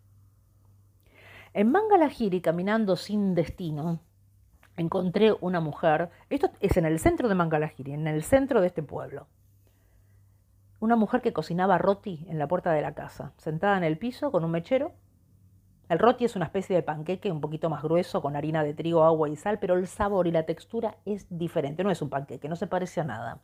En 1.56 1.72
Mangalagiri, 1.72 2.42
caminando 2.42 2.98
sin 2.98 3.34
destino, 3.34 4.02
encontré 4.76 5.32
una 5.40 5.62
mujer, 5.62 6.10
esto 6.30 6.50
es 6.60 6.76
en 6.76 6.84
el 6.84 7.00
centro 7.00 7.30
de 7.30 7.36
Mangalagiri, 7.36 7.94
en 7.94 8.08
el 8.08 8.24
centro 8.24 8.60
de 8.60 8.68
este 8.68 8.84
pueblo. 8.84 9.28
Una 10.82 10.98
mujer 10.98 11.22
que 11.22 11.32
cocinaba 11.32 11.78
roti 11.78 12.26
en 12.28 12.40
la 12.40 12.50
puerta 12.50 12.74
de 12.74 12.82
la 12.82 12.94
casa, 12.94 13.32
sentada 13.38 13.78
en 13.78 13.86
el 13.86 13.98
piso 13.98 14.34
con 14.34 14.44
un 14.44 14.52
mechero. 14.52 14.92
El 15.88 15.98
roti 15.98 16.26
es 16.26 16.36
una 16.36 16.44
especie 16.44 16.76
de 16.76 16.84
panqueque 16.84 17.32
un 17.32 17.40
poquito 17.40 17.70
más 17.70 17.84
grueso 17.84 18.22
con 18.22 18.36
harina 18.36 18.62
de 18.62 18.74
trigo, 18.74 19.06
agua 19.06 19.30
y 19.30 19.38
sal, 19.38 19.58
pero 19.58 19.76
el 19.76 19.88
sabor 19.88 20.28
y 20.28 20.32
la 20.32 20.44
textura 20.44 20.98
es 21.06 21.26
diferente, 21.30 21.86
no 21.86 21.90
es 21.90 22.02
un 22.02 22.10
panqueque, 22.10 22.50
no 22.50 22.58
se 22.58 22.68
parece 22.68 23.00
a 23.00 23.06
nada. 23.06 23.40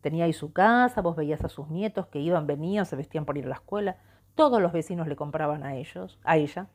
Tenía 0.00 0.24
ahí 0.24 0.32
su 0.32 0.52
casa, 0.52 1.02
vos 1.02 1.14
veías 1.14 1.44
a 1.44 1.48
sus 1.48 1.68
nietos 1.68 2.08
que 2.08 2.18
iban, 2.18 2.48
venían, 2.48 2.84
se 2.84 2.96
vestían 2.96 3.26
por 3.26 3.38
ir 3.38 3.44
a 3.44 3.50
la 3.50 3.54
escuela. 3.54 3.96
Todos 4.34 4.60
los 4.60 4.72
vecinos 4.72 5.06
le 5.06 5.14
compraban 5.14 5.62
a 5.62 5.76
ellos, 5.76 6.18
a 6.24 6.36
ella. 6.36 6.66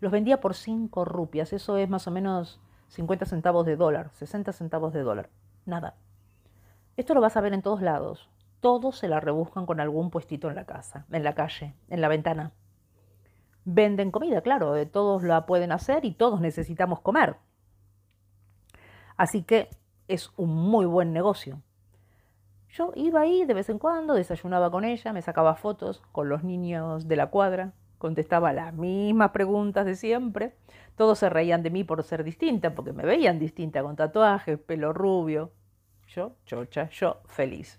Los 0.00 0.12
vendía 0.12 0.40
por 0.40 0.54
5 0.54 1.04
rupias, 1.04 1.52
eso 1.52 1.76
es 1.76 1.88
más 1.88 2.06
o 2.06 2.10
menos 2.10 2.60
50 2.88 3.26
centavos 3.26 3.66
de 3.66 3.76
dólar, 3.76 4.10
60 4.14 4.52
centavos 4.52 4.92
de 4.92 5.02
dólar. 5.02 5.30
Nada. 5.66 5.94
Esto 6.96 7.14
lo 7.14 7.20
vas 7.20 7.36
a 7.36 7.40
ver 7.40 7.52
en 7.52 7.62
todos 7.62 7.82
lados. 7.82 8.28
Todos 8.60 8.98
se 8.98 9.08
la 9.08 9.20
rebuscan 9.20 9.66
con 9.66 9.80
algún 9.80 10.10
puestito 10.10 10.48
en 10.48 10.54
la 10.54 10.64
casa, 10.64 11.06
en 11.10 11.22
la 11.22 11.34
calle, 11.34 11.74
en 11.88 12.00
la 12.00 12.08
ventana. 12.08 12.52
Venden 13.64 14.10
comida, 14.10 14.40
claro, 14.40 14.76
eh, 14.76 14.86
todos 14.86 15.22
la 15.22 15.46
pueden 15.46 15.70
hacer 15.70 16.04
y 16.04 16.12
todos 16.12 16.40
necesitamos 16.40 17.00
comer. 17.00 17.36
Así 19.16 19.42
que 19.42 19.68
es 20.08 20.30
un 20.36 20.54
muy 20.54 20.86
buen 20.86 21.12
negocio. 21.12 21.62
Yo 22.70 22.92
iba 22.94 23.20
ahí 23.20 23.44
de 23.44 23.54
vez 23.54 23.68
en 23.68 23.78
cuando, 23.78 24.14
desayunaba 24.14 24.70
con 24.70 24.84
ella, 24.84 25.12
me 25.12 25.22
sacaba 25.22 25.56
fotos 25.56 26.02
con 26.12 26.28
los 26.28 26.42
niños 26.42 27.06
de 27.06 27.16
la 27.16 27.28
cuadra, 27.28 27.72
contestaba 28.00 28.54
las 28.54 28.72
mismas 28.72 29.30
preguntas 29.30 29.84
de 29.84 29.94
siempre. 29.94 30.54
Todos 30.96 31.18
se 31.18 31.28
reían 31.28 31.62
de 31.62 31.68
mí 31.68 31.84
por 31.84 32.02
ser 32.02 32.24
distinta, 32.24 32.74
porque 32.74 32.94
me 32.94 33.04
veían 33.04 33.38
distinta, 33.38 33.82
con 33.82 33.94
tatuajes, 33.94 34.58
pelo 34.58 34.94
rubio. 34.94 35.52
Yo, 36.08 36.32
chocha, 36.46 36.88
yo, 36.88 37.20
feliz. 37.26 37.78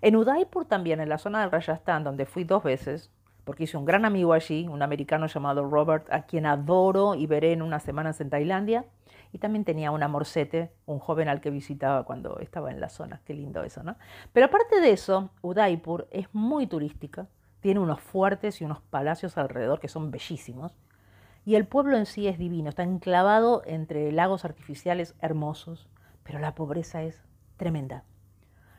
En 0.00 0.14
Udaipur 0.14 0.64
también, 0.64 1.00
en 1.00 1.08
la 1.08 1.18
zona 1.18 1.40
del 1.40 1.50
Rajasthan, 1.50 2.04
donde 2.04 2.24
fui 2.24 2.44
dos 2.44 2.62
veces, 2.62 3.10
porque 3.42 3.64
hice 3.64 3.76
un 3.76 3.84
gran 3.84 4.04
amigo 4.04 4.32
allí, 4.32 4.68
un 4.68 4.80
americano 4.80 5.26
llamado 5.26 5.68
Robert, 5.68 6.06
a 6.12 6.22
quien 6.22 6.46
adoro 6.46 7.16
y 7.16 7.26
veré 7.26 7.52
en 7.52 7.62
unas 7.62 7.82
semanas 7.82 8.20
en 8.20 8.30
Tailandia, 8.30 8.84
y 9.32 9.38
también 9.38 9.64
tenía 9.64 9.90
un 9.90 10.04
amorcete, 10.04 10.70
un 10.86 11.00
joven 11.00 11.28
al 11.28 11.40
que 11.40 11.50
visitaba 11.50 12.04
cuando 12.04 12.38
estaba 12.38 12.70
en 12.70 12.80
la 12.80 12.90
zona. 12.90 13.22
Qué 13.24 13.34
lindo 13.34 13.64
eso, 13.64 13.82
¿no? 13.82 13.96
Pero 14.32 14.46
aparte 14.46 14.80
de 14.80 14.92
eso, 14.92 15.30
Udaipur 15.42 16.06
es 16.12 16.32
muy 16.32 16.68
turística, 16.68 17.26
tiene 17.68 17.80
unos 17.80 18.00
fuertes 18.00 18.62
y 18.62 18.64
unos 18.64 18.80
palacios 18.80 19.36
alrededor 19.36 19.78
que 19.78 19.88
son 19.88 20.10
bellísimos, 20.10 20.72
y 21.44 21.54
el 21.54 21.66
pueblo 21.66 21.98
en 21.98 22.06
sí 22.06 22.26
es 22.26 22.38
divino, 22.38 22.70
está 22.70 22.82
enclavado 22.82 23.60
entre 23.66 24.10
lagos 24.10 24.46
artificiales 24.46 25.14
hermosos, 25.20 25.86
pero 26.22 26.38
la 26.38 26.54
pobreza 26.54 27.02
es 27.02 27.22
tremenda. 27.58 28.04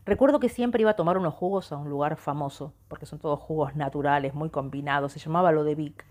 Recuerdo 0.05 0.39
que 0.39 0.49
siempre 0.49 0.81
iba 0.81 0.89
a 0.89 0.95
tomar 0.95 1.19
unos 1.19 1.35
jugos 1.35 1.71
a 1.71 1.77
un 1.77 1.87
lugar 1.87 2.15
famoso, 2.15 2.73
porque 2.87 3.05
son 3.05 3.19
todos 3.19 3.39
jugos 3.39 3.75
naturales, 3.75 4.33
muy 4.33 4.49
combinados, 4.49 5.11
se 5.11 5.19
llamaba 5.19 5.51
lo 5.51 5.63
de 5.63 5.75
Vic, 5.75 6.03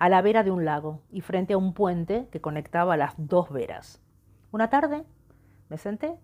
a 0.00 0.08
la 0.08 0.22
vera 0.22 0.42
de 0.42 0.50
un 0.50 0.64
lago 0.64 1.02
y 1.08 1.20
frente 1.20 1.52
a 1.52 1.58
un 1.58 1.72
puente 1.72 2.26
que 2.32 2.40
conectaba 2.40 2.96
las 2.96 3.14
dos 3.16 3.48
veras. 3.50 4.02
Una 4.50 4.70
tarde 4.70 5.04
me 5.68 5.78
senté 5.78 6.18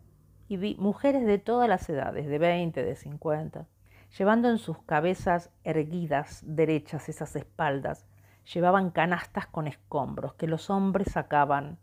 y 0.48 0.56
vi 0.56 0.74
mujeres 0.74 1.24
de 1.24 1.38
todas 1.38 1.68
las 1.68 1.88
edades, 1.88 2.26
de 2.26 2.38
20, 2.40 2.82
de 2.82 2.96
50, 2.96 3.68
llevando 4.16 4.48
en 4.48 4.58
sus 4.58 4.78
cabezas 4.82 5.50
erguidas, 5.64 6.42
derechas 6.46 7.08
esas 7.08 7.36
espaldas, 7.36 8.06
llevaban 8.52 8.90
canastas 8.90 9.46
con 9.46 9.66
escombros 9.66 10.34
que 10.34 10.46
los 10.46 10.70
hombres 10.70 11.12
sacaban 11.12 11.78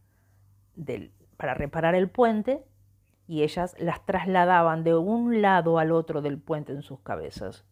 para 1.37 1.53
reparar 1.53 1.95
el 1.95 2.09
puente 2.09 2.65
y 3.27 3.43
ellas 3.43 3.75
las 3.79 4.05
trasladaban 4.05 4.83
de 4.83 4.95
un 4.95 5.41
lado 5.41 5.79
al 5.79 5.91
otro 5.91 6.21
del 6.21 6.39
puente 6.39 6.73
en 6.73 6.81
sus 6.81 6.99
cabezas. 6.99 7.65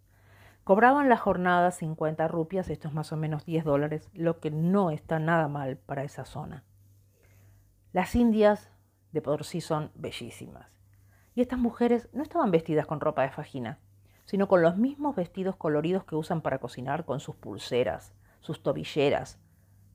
Cobraban 0.63 1.09
la 1.09 1.17
jornada 1.17 1.71
50 1.71 2.27
rupias, 2.27 2.69
esto 2.69 2.87
es 2.87 2.93
más 2.93 3.11
o 3.11 3.17
menos 3.17 3.45
10 3.45 3.65
dólares, 3.65 4.09
lo 4.13 4.39
que 4.39 4.49
no 4.49 4.91
está 4.91 5.19
nada 5.19 5.47
mal 5.47 5.77
para 5.77 6.03
esa 6.03 6.23
zona. 6.23 6.63
Las 7.91 8.15
indias 8.15 8.71
de 9.11 9.21
por 9.21 9.43
sí 9.43 9.61
son 9.61 9.91
bellísimas. 9.95 10.79
Y 11.35 11.41
estas 11.41 11.59
mujeres 11.59 12.09
no 12.13 12.23
estaban 12.23 12.49
vestidas 12.49 12.85
con 12.85 13.01
ropa 13.01 13.23
de 13.23 13.29
fajina, 13.29 13.79
sino 14.25 14.47
con 14.47 14.61
los 14.61 14.77
mismos 14.77 15.15
vestidos 15.15 15.55
coloridos 15.55 16.03
que 16.05 16.15
usan 16.15 16.41
para 16.41 16.59
cocinar, 16.59 17.05
con 17.05 17.19
sus 17.19 17.35
pulseras, 17.35 18.13
sus 18.39 18.63
tobilleras 18.63 19.39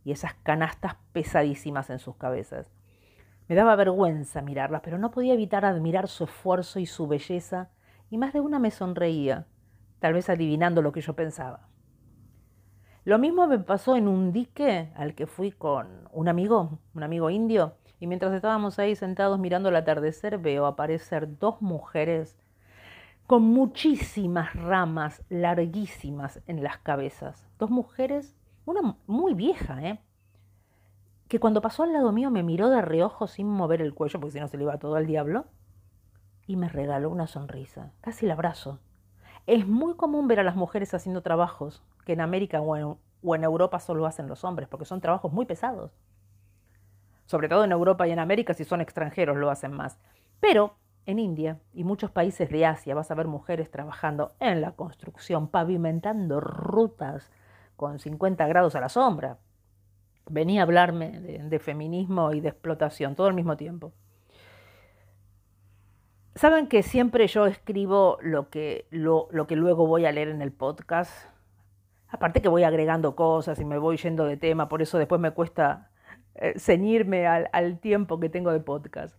y 0.04 0.12
esas 0.12 0.34
canastas 0.42 0.96
pesadísimas 1.12 1.90
en 1.90 1.98
sus 1.98 2.16
cabezas. 2.16 2.70
Me 3.48 3.54
daba 3.54 3.76
vergüenza 3.76 4.42
mirarlas, 4.42 4.82
pero 4.84 4.98
no 4.98 5.10
podía 5.10 5.34
evitar 5.34 5.64
admirar 5.64 6.08
su 6.08 6.24
esfuerzo 6.24 6.80
y 6.80 6.86
su 6.86 7.06
belleza, 7.06 7.70
y 8.10 8.18
más 8.18 8.32
de 8.32 8.40
una 8.40 8.58
me 8.58 8.70
sonreía, 8.70 9.46
tal 10.00 10.12
vez 10.12 10.28
adivinando 10.28 10.82
lo 10.82 10.92
que 10.92 11.00
yo 11.00 11.14
pensaba. 11.14 11.68
Lo 13.04 13.18
mismo 13.18 13.46
me 13.46 13.58
pasó 13.58 13.96
en 13.96 14.06
un 14.06 14.32
dique 14.32 14.92
al 14.94 15.14
que 15.14 15.26
fui 15.26 15.50
con 15.50 16.08
un 16.12 16.28
amigo, 16.28 16.78
un 16.94 17.02
amigo 17.02 17.30
indio, 17.30 17.76
y 18.00 18.06
mientras 18.06 18.34
estábamos 18.34 18.78
ahí 18.78 18.94
sentados 18.94 19.38
mirando 19.38 19.70
el 19.70 19.76
atardecer 19.76 20.38
veo 20.38 20.66
aparecer 20.66 21.38
dos 21.38 21.60
mujeres 21.62 22.36
con 23.28 23.42
muchísimas 23.42 24.54
ramas 24.54 25.22
larguísimas 25.28 26.40
en 26.46 26.62
las 26.62 26.78
cabezas. 26.78 27.46
Dos 27.58 27.68
mujeres, 27.68 28.34
una 28.64 28.96
muy 29.06 29.34
vieja, 29.34 29.82
¿eh? 29.82 30.00
que 31.28 31.38
cuando 31.38 31.60
pasó 31.60 31.82
al 31.82 31.92
lado 31.92 32.10
mío 32.10 32.30
me 32.30 32.42
miró 32.42 32.70
de 32.70 32.80
reojo 32.80 33.26
sin 33.26 33.46
mover 33.46 33.82
el 33.82 33.92
cuello, 33.92 34.18
porque 34.18 34.32
si 34.32 34.40
no 34.40 34.48
se 34.48 34.56
le 34.56 34.62
iba 34.62 34.78
todo 34.78 34.94
al 34.94 35.06
diablo, 35.06 35.44
y 36.46 36.56
me 36.56 36.70
regaló 36.70 37.10
una 37.10 37.26
sonrisa, 37.26 37.92
casi 38.00 38.24
el 38.24 38.32
abrazo. 38.32 38.78
Es 39.46 39.68
muy 39.68 39.94
común 39.94 40.26
ver 40.26 40.40
a 40.40 40.42
las 40.42 40.56
mujeres 40.56 40.94
haciendo 40.94 41.20
trabajos 41.20 41.84
que 42.06 42.14
en 42.14 42.22
América 42.22 42.62
o 42.62 42.76
en, 42.78 42.96
o 43.22 43.34
en 43.34 43.44
Europa 43.44 43.78
solo 43.78 44.06
hacen 44.06 44.26
los 44.26 44.42
hombres, 44.42 44.70
porque 44.70 44.86
son 44.86 45.02
trabajos 45.02 45.34
muy 45.34 45.44
pesados. 45.44 45.92
Sobre 47.26 47.50
todo 47.50 47.62
en 47.62 47.72
Europa 47.72 48.08
y 48.08 48.10
en 48.10 48.20
América, 48.20 48.54
si 48.54 48.64
son 48.64 48.80
extranjeros, 48.80 49.36
lo 49.36 49.50
hacen 49.50 49.72
más. 49.72 49.98
Pero 50.40 50.78
en 51.08 51.18
India 51.18 51.58
y 51.72 51.84
muchos 51.84 52.10
países 52.10 52.50
de 52.50 52.66
Asia 52.66 52.94
vas 52.94 53.10
a 53.10 53.14
ver 53.14 53.26
mujeres 53.26 53.70
trabajando 53.70 54.34
en 54.40 54.60
la 54.60 54.72
construcción, 54.72 55.48
pavimentando 55.48 56.38
rutas 56.38 57.32
con 57.76 57.98
50 57.98 58.46
grados 58.46 58.74
a 58.74 58.80
la 58.80 58.90
sombra, 58.90 59.38
venía 60.28 60.60
a 60.60 60.64
hablarme 60.64 61.18
de, 61.18 61.58
feminismo 61.60 62.34
y 62.34 62.40
de 62.40 62.50
explotación, 62.50 63.14
todo 63.14 63.26
al 63.26 63.32
mismo 63.32 63.56
tiempo. 63.56 63.94
Saben 66.34 66.66
que 66.66 66.82
siempre 66.82 67.26
yo 67.26 67.46
escribo 67.46 68.18
lo 68.20 68.50
que, 68.50 68.86
lo, 68.90 69.28
que 69.48 69.56
luego 69.56 69.86
voy 69.86 70.04
a 70.04 70.12
leer 70.12 70.28
en 70.28 70.42
el 70.42 70.52
podcast. 70.52 71.10
Aparte 72.08 72.42
que 72.42 72.50
voy 72.50 72.64
agregando 72.64 73.16
cosas 73.16 73.58
y 73.60 73.64
me 73.64 73.78
voy 73.78 73.96
yendo 73.96 74.26
de 74.26 74.36
tema, 74.36 74.68
por 74.68 74.82
eso 74.82 74.98
después 74.98 75.22
me 75.22 75.30
cuesta 75.30 75.90
eh, 76.34 76.52
ceñirme 76.58 77.26
al 77.26 77.78
tiempo 77.78 78.20
que 78.20 78.28
tengo 78.28 78.52
de 78.52 78.60
podcast. 78.60 79.16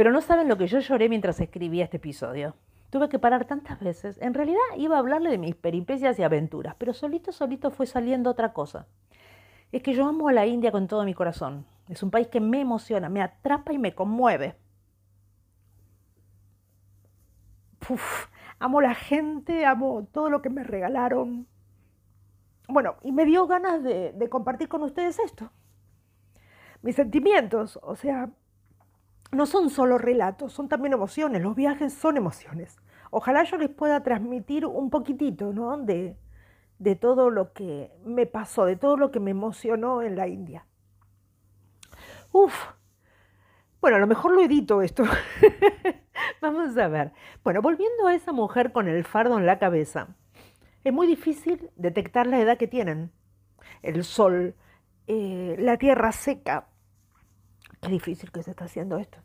Pero 0.00 0.12
no 0.12 0.22
saben 0.22 0.48
lo 0.48 0.56
que 0.56 0.66
yo 0.66 0.78
lloré 0.78 1.10
mientras 1.10 1.40
escribía 1.40 1.84
este 1.84 1.98
episodio. 1.98 2.54
Tuve 2.88 3.10
que 3.10 3.18
parar 3.18 3.44
tantas 3.44 3.78
veces. 3.80 4.16
En 4.22 4.32
realidad 4.32 4.58
iba 4.78 4.96
a 4.96 4.98
hablarle 4.98 5.28
de 5.28 5.36
mis 5.36 5.54
peripecias 5.54 6.18
y 6.18 6.22
aventuras, 6.22 6.74
pero 6.78 6.94
solito, 6.94 7.32
solito 7.32 7.70
fue 7.70 7.84
saliendo 7.84 8.30
otra 8.30 8.54
cosa 8.54 8.86
es 9.72 9.82
que 9.82 9.92
yo 9.92 10.08
amo 10.08 10.28
a 10.28 10.32
la 10.32 10.46
India 10.46 10.72
con 10.72 10.88
todo 10.88 11.04
mi 11.04 11.12
corazón. 11.12 11.66
Es 11.86 12.02
un 12.02 12.10
país 12.10 12.28
que 12.28 12.40
me 12.40 12.62
emociona, 12.62 13.10
me 13.10 13.20
atrapa 13.20 13.74
y 13.74 13.78
me 13.78 13.94
conmueve. 13.94 14.56
amo 18.58 18.80
la 18.80 18.94
gente, 18.94 19.66
amo 19.66 20.08
todo 20.10 20.30
lo 20.30 20.40
que 20.40 20.48
me 20.48 20.64
regalaron. 20.64 21.46
Bueno, 22.68 22.96
y 23.02 23.12
me 23.12 23.26
dio 23.26 23.46
ganas 23.46 23.82
de 23.82 24.28
compartir 24.30 24.70
con 24.70 24.82
ustedes 24.82 25.18
esto. 25.18 25.52
Mis 26.80 26.96
sentimientos, 26.96 27.78
o 27.82 27.94
sea, 27.96 28.30
no 29.32 29.46
son 29.46 29.70
solo 29.70 29.98
relatos, 29.98 30.52
son 30.52 30.68
también 30.68 30.92
emociones. 30.92 31.42
Los 31.42 31.56
viajes 31.56 31.92
son 31.94 32.16
emociones. 32.16 32.78
Ojalá 33.10 33.44
yo 33.44 33.56
les 33.56 33.70
pueda 33.70 34.02
transmitir 34.02 34.66
un 34.66 34.90
poquitito, 34.90 35.52
¿no? 35.52 35.76
De, 35.78 36.16
de 36.78 36.96
todo 36.96 37.30
lo 37.30 37.52
que 37.52 37.92
me 38.04 38.26
pasó, 38.26 38.64
de 38.64 38.76
todo 38.76 38.96
lo 38.96 39.10
que 39.10 39.20
me 39.20 39.30
emocionó 39.32 40.02
en 40.02 40.16
la 40.16 40.28
India. 40.28 40.66
Uf, 42.32 42.54
bueno, 43.80 43.96
a 43.96 44.00
lo 44.00 44.06
mejor 44.06 44.32
lo 44.32 44.42
edito 44.42 44.82
esto. 44.82 45.04
Vamos 46.42 46.76
a 46.76 46.88
ver. 46.88 47.12
Bueno, 47.42 47.62
volviendo 47.62 48.06
a 48.06 48.14
esa 48.14 48.32
mujer 48.32 48.72
con 48.72 48.88
el 48.88 49.04
fardo 49.04 49.38
en 49.38 49.46
la 49.46 49.58
cabeza, 49.58 50.08
es 50.84 50.92
muy 50.92 51.06
difícil 51.06 51.70
detectar 51.76 52.26
la 52.26 52.40
edad 52.40 52.58
que 52.58 52.66
tienen. 52.66 53.10
El 53.82 54.04
sol, 54.04 54.54
eh, 55.06 55.56
la 55.58 55.78
tierra 55.78 56.12
seca. 56.12 56.66
Qué 57.80 57.88
difícil 57.88 58.30
que 58.30 58.42
se 58.42 58.50
está 58.50 58.66
haciendo 58.66 58.98
esto. 58.98 59.18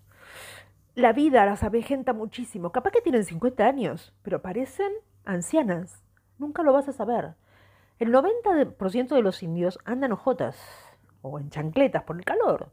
La 0.95 1.11
vida 1.11 1.45
las 1.45 1.63
avejenta 1.63 2.13
muchísimo. 2.13 2.71
Capaz 2.71 2.91
que 2.91 3.01
tienen 3.01 3.25
50 3.25 3.65
años, 3.65 4.13
pero 4.21 4.41
parecen 4.41 4.91
ancianas. 5.25 6.01
Nunca 6.37 6.63
lo 6.63 6.71
vas 6.71 6.87
a 6.87 6.93
saber. 6.93 7.35
El 7.99 8.13
90% 8.13 9.09
de 9.09 9.21
los 9.21 9.43
indios 9.43 9.77
andan 9.83 10.13
ojotas 10.13 10.57
o 11.21 11.39
en 11.39 11.49
chancletas 11.49 12.03
por 12.03 12.17
el 12.17 12.23
calor. 12.23 12.71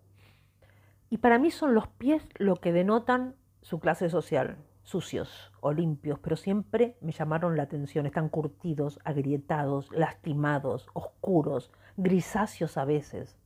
Y 1.11 1.19
para 1.19 1.39
mí 1.39 1.51
son 1.51 1.75
los 1.75 1.89
pies 1.89 2.27
lo 2.37 2.57
que 2.57 2.73
denotan 2.73 3.35
su 3.61 3.81
clase 3.81 4.09
social, 4.09 4.57
sucios 4.83 5.53
o 5.61 5.73
limpios, 5.73 6.19
pero 6.19 6.37
siempre 6.37 6.97
me 7.01 7.13
llamaron 7.13 7.57
la 7.57 7.65
atención. 7.65 8.07
Están 8.07 8.29
curtidos, 8.29 9.01
agrietados, 9.05 9.91
lastimados, 9.93 10.89
oscuros, 10.93 11.71
grisáceos 11.97 12.77
a 12.77 12.85
veces. 12.85 13.42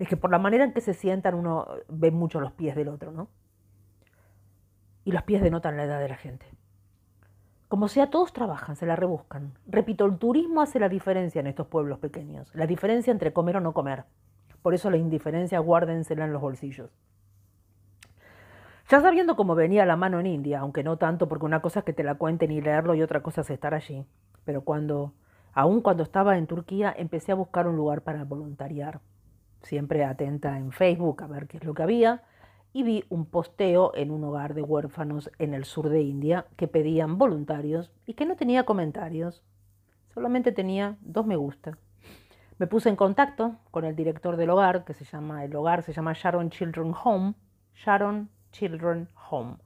Es 0.00 0.08
que 0.08 0.16
por 0.16 0.30
la 0.30 0.38
manera 0.38 0.64
en 0.64 0.72
que 0.72 0.80
se 0.80 0.94
sientan 0.94 1.34
uno 1.34 1.68
ve 1.88 2.10
mucho 2.10 2.40
los 2.40 2.52
pies 2.52 2.74
del 2.74 2.88
otro, 2.88 3.12
¿no? 3.12 3.28
Y 5.04 5.12
los 5.12 5.22
pies 5.24 5.42
denotan 5.42 5.76
la 5.76 5.84
edad 5.84 6.00
de 6.00 6.08
la 6.08 6.16
gente. 6.16 6.46
Como 7.68 7.86
sea, 7.86 8.08
todos 8.08 8.32
trabajan, 8.32 8.76
se 8.76 8.86
la 8.86 8.96
rebuscan. 8.96 9.52
Repito, 9.66 10.06
el 10.06 10.16
turismo 10.16 10.62
hace 10.62 10.80
la 10.80 10.88
diferencia 10.88 11.40
en 11.40 11.46
estos 11.46 11.66
pueblos 11.66 11.98
pequeños, 11.98 12.50
la 12.54 12.66
diferencia 12.66 13.10
entre 13.10 13.34
comer 13.34 13.58
o 13.58 13.60
no 13.60 13.74
comer. 13.74 14.04
Por 14.62 14.72
eso 14.72 14.90
la 14.90 14.96
indiferencia 14.96 15.58
guárdensela 15.58 16.24
en 16.24 16.32
los 16.32 16.40
bolsillos. 16.40 16.90
Ya 18.88 19.02
sabiendo 19.02 19.36
cómo 19.36 19.54
venía 19.54 19.84
la 19.84 19.96
mano 19.96 20.18
en 20.18 20.26
India, 20.26 20.60
aunque 20.60 20.82
no 20.82 20.96
tanto 20.96 21.28
porque 21.28 21.44
una 21.44 21.60
cosa 21.60 21.80
es 21.80 21.84
que 21.84 21.92
te 21.92 22.04
la 22.04 22.14
cuenten 22.14 22.50
y 22.50 22.62
leerlo 22.62 22.94
y 22.94 23.02
otra 23.02 23.22
cosa 23.22 23.42
es 23.42 23.50
estar 23.50 23.74
allí, 23.74 24.06
pero 24.44 24.62
cuando, 24.62 25.12
aún 25.52 25.82
cuando 25.82 26.02
estaba 26.02 26.38
en 26.38 26.46
Turquía, 26.46 26.92
empecé 26.96 27.32
a 27.32 27.36
buscar 27.36 27.68
un 27.68 27.76
lugar 27.76 28.00
para 28.00 28.24
voluntariar. 28.24 29.00
Siempre 29.62 30.04
atenta 30.04 30.56
en 30.56 30.72
Facebook 30.72 31.22
a 31.22 31.26
ver 31.26 31.46
qué 31.46 31.58
es 31.58 31.64
lo 31.64 31.74
que 31.74 31.82
había 31.82 32.22
y 32.72 32.82
vi 32.82 33.04
un 33.08 33.26
posteo 33.26 33.92
en 33.94 34.10
un 34.10 34.24
hogar 34.24 34.54
de 34.54 34.62
huérfanos 34.62 35.30
en 35.38 35.54
el 35.54 35.64
sur 35.64 35.88
de 35.88 36.02
India 36.02 36.46
que 36.56 36.68
pedían 36.68 37.18
voluntarios 37.18 37.90
y 38.06 38.14
que 38.14 38.26
no 38.26 38.36
tenía 38.36 38.64
comentarios, 38.64 39.42
solamente 40.14 40.52
tenía 40.52 40.96
dos 41.00 41.26
me 41.26 41.36
gusta. 41.36 41.76
Me 42.58 42.66
puse 42.66 42.90
en 42.90 42.96
contacto 42.96 43.56
con 43.70 43.84
el 43.84 43.96
director 43.96 44.36
del 44.36 44.50
hogar, 44.50 44.84
que 44.84 44.92
se 44.92 45.04
llama, 45.04 45.44
el 45.44 45.56
hogar 45.56 45.82
se 45.82 45.92
llama 45.92 46.12
Sharon 46.12 46.50
Children 46.50 46.94
Home, 47.04 47.34
Sharon 47.74 48.28
Children 48.52 49.08
Home. 49.30 49.56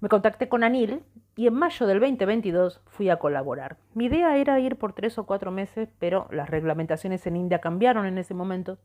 Me 0.00 0.08
contacté 0.08 0.48
con 0.48 0.64
Anil 0.64 1.02
y 1.36 1.46
en 1.46 1.54
mayo 1.54 1.86
del 1.86 2.00
2022 2.00 2.82
fui 2.86 3.08
a 3.10 3.18
colaborar. 3.18 3.76
Mi 3.94 4.06
idea 4.06 4.36
era 4.36 4.58
ir 4.58 4.76
por 4.76 4.92
tres 4.92 5.18
o 5.18 5.24
cuatro 5.24 5.50
meses, 5.52 5.88
pero 5.98 6.26
las 6.30 6.50
reglamentaciones 6.50 7.26
en 7.26 7.36
India 7.36 7.60
cambiaron 7.60 8.06
en 8.06 8.18
ese 8.18 8.34
momento 8.34 8.78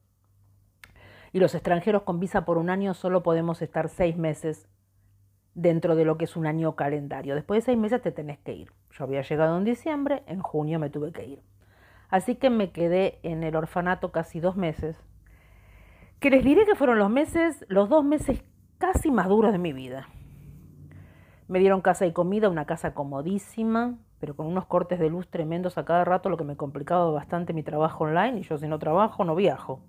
y 1.34 1.40
los 1.40 1.56
extranjeros 1.56 2.04
con 2.04 2.20
visa 2.20 2.46
por 2.46 2.58
un 2.58 2.70
año 2.70 2.94
solo 2.94 3.24
podemos 3.24 3.62
estar 3.62 3.90
seis 3.90 4.18
meses 4.18 4.68
dentro 5.54 5.96
de 5.96 6.06
lo 6.06 6.18
que 6.18 6.26
es 6.26 6.36
un 6.36 6.46
año 6.46 6.76
calendario. 6.76 7.36
Después 7.36 7.60
de 7.64 7.66
seis 7.72 7.78
meses 7.78 8.02
te 8.02 8.12
tenés 8.12 8.40
que 8.40 8.54
ir. 8.54 8.72
Yo 8.92 9.06
había 9.06 9.22
llegado 9.22 9.58
en 9.58 9.64
diciembre, 9.64 10.24
en 10.28 10.42
junio 10.42 10.80
me 10.80 10.90
tuve 10.90 11.12
que 11.12 11.26
ir. 11.26 11.42
Así 12.10 12.36
que 12.36 12.50
me 12.50 12.72
quedé 12.72 13.20
en 13.24 13.44
el 13.44 13.56
orfanato 13.56 14.12
casi 14.12 14.40
dos 14.42 14.58
meses. 14.58 14.98
Que 16.20 16.30
les 16.30 16.44
diré 16.44 16.66
que 16.66 16.76
fueron 16.76 17.00
los 17.00 17.10
meses, 17.10 17.66
los 17.70 17.90
dos 17.90 18.04
meses 18.04 18.44
casi 18.78 19.12
más 19.12 19.30
duros 19.30 19.54
de 19.54 19.58
mi 19.58 19.72
vida. 19.72 20.08
Me 21.48 21.60
dieron 21.60 21.82
casa 21.82 22.06
y 22.06 22.12
comida, 22.12 22.50
una 22.50 22.66
casa 22.66 22.94
comodísima, 22.94 23.98
pero 24.20 24.36
con 24.36 24.46
unos 24.46 24.66
cortes 24.66 25.00
de 25.00 25.10
luz 25.10 25.28
tremendos 25.30 25.78
a 25.78 25.86
cada 25.86 26.04
rato, 26.06 26.30
lo 26.30 26.38
que 26.38 26.44
me 26.44 26.56
complicaba 26.56 27.10
bastante 27.12 27.54
mi 27.54 27.64
trabajo 27.64 28.04
online, 28.04 28.40
y 28.40 28.44
yo 28.44 28.58
si 28.58 28.68
no 28.68 28.80
trabajo 28.80 29.26
no 29.26 29.36
viajo 29.36 29.82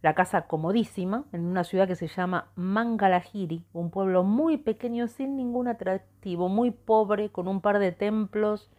la 0.00 0.14
casa 0.14 0.42
comodísima 0.42 1.24
en 1.32 1.44
una 1.44 1.64
ciudad 1.64 1.88
que 1.88 1.96
se 1.96 2.06
llama 2.06 2.48
Mangalahiri, 2.54 3.64
un 3.72 3.90
pueblo 3.90 4.22
muy 4.22 4.56
pequeño 4.56 5.08
sin 5.08 5.36
ningún 5.36 5.66
atractivo, 5.66 6.48
muy 6.48 6.70
pobre, 6.70 7.30
con 7.30 7.48
un 7.48 7.60
par 7.60 7.78
de 7.78 7.90
templos, 7.90 8.70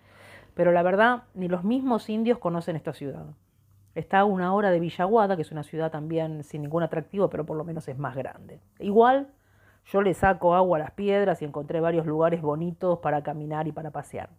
pero 0.53 0.71
la 0.71 0.83
verdad 0.83 1.23
ni 1.33 1.47
los 1.47 1.63
mismos 1.63 2.09
indios 2.09 2.39
conocen 2.39 2.75
esta 2.75 2.93
ciudad. 2.93 3.25
Está 3.95 4.19
a 4.19 4.25
una 4.25 4.53
hora 4.53 4.71
de 4.71 4.79
Villaguada, 4.79 5.35
que 5.35 5.41
es 5.41 5.51
una 5.51 5.63
ciudad 5.63 5.91
también 5.91 6.43
sin 6.43 6.61
ningún 6.61 6.83
atractivo, 6.83 7.29
pero 7.29 7.45
por 7.45 7.57
lo 7.57 7.65
menos 7.65 7.87
es 7.89 7.97
más 7.97 8.15
grande. 8.15 8.61
Igual 8.79 9.27
yo 9.85 10.01
le 10.01 10.13
saco 10.13 10.55
agua 10.55 10.77
a 10.77 10.81
las 10.81 10.91
piedras 10.91 11.41
y 11.41 11.45
encontré 11.45 11.81
varios 11.81 12.05
lugares 12.05 12.41
bonitos 12.41 12.99
para 12.99 13.23
caminar 13.23 13.67
y 13.67 13.71
para 13.71 13.91
pasear. 13.91 14.29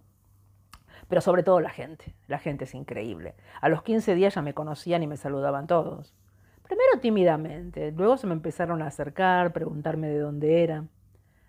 Pero 1.09 1.21
sobre 1.21 1.43
todo 1.43 1.61
la 1.61 1.71
gente, 1.71 2.15
la 2.29 2.39
gente 2.39 2.65
es 2.65 2.75
increíble. 2.75 3.35
A 3.61 3.69
los 3.69 3.83
15 3.83 4.15
días 4.15 4.35
ya 4.35 4.43
me 4.43 4.55
conocían 4.55 5.03
y 5.03 5.09
me 5.09 5.17
saludaban 5.17 5.67
todos. 5.67 6.15
Primero 6.71 7.00
tímidamente, 7.00 7.91
luego 7.91 8.17
se 8.17 8.29
me 8.29 8.33
empezaron 8.33 8.81
a 8.81 8.87
acercar, 8.87 9.53
preguntarme 9.53 10.07
de 10.07 10.21
dónde 10.21 10.62
era. 10.62 10.85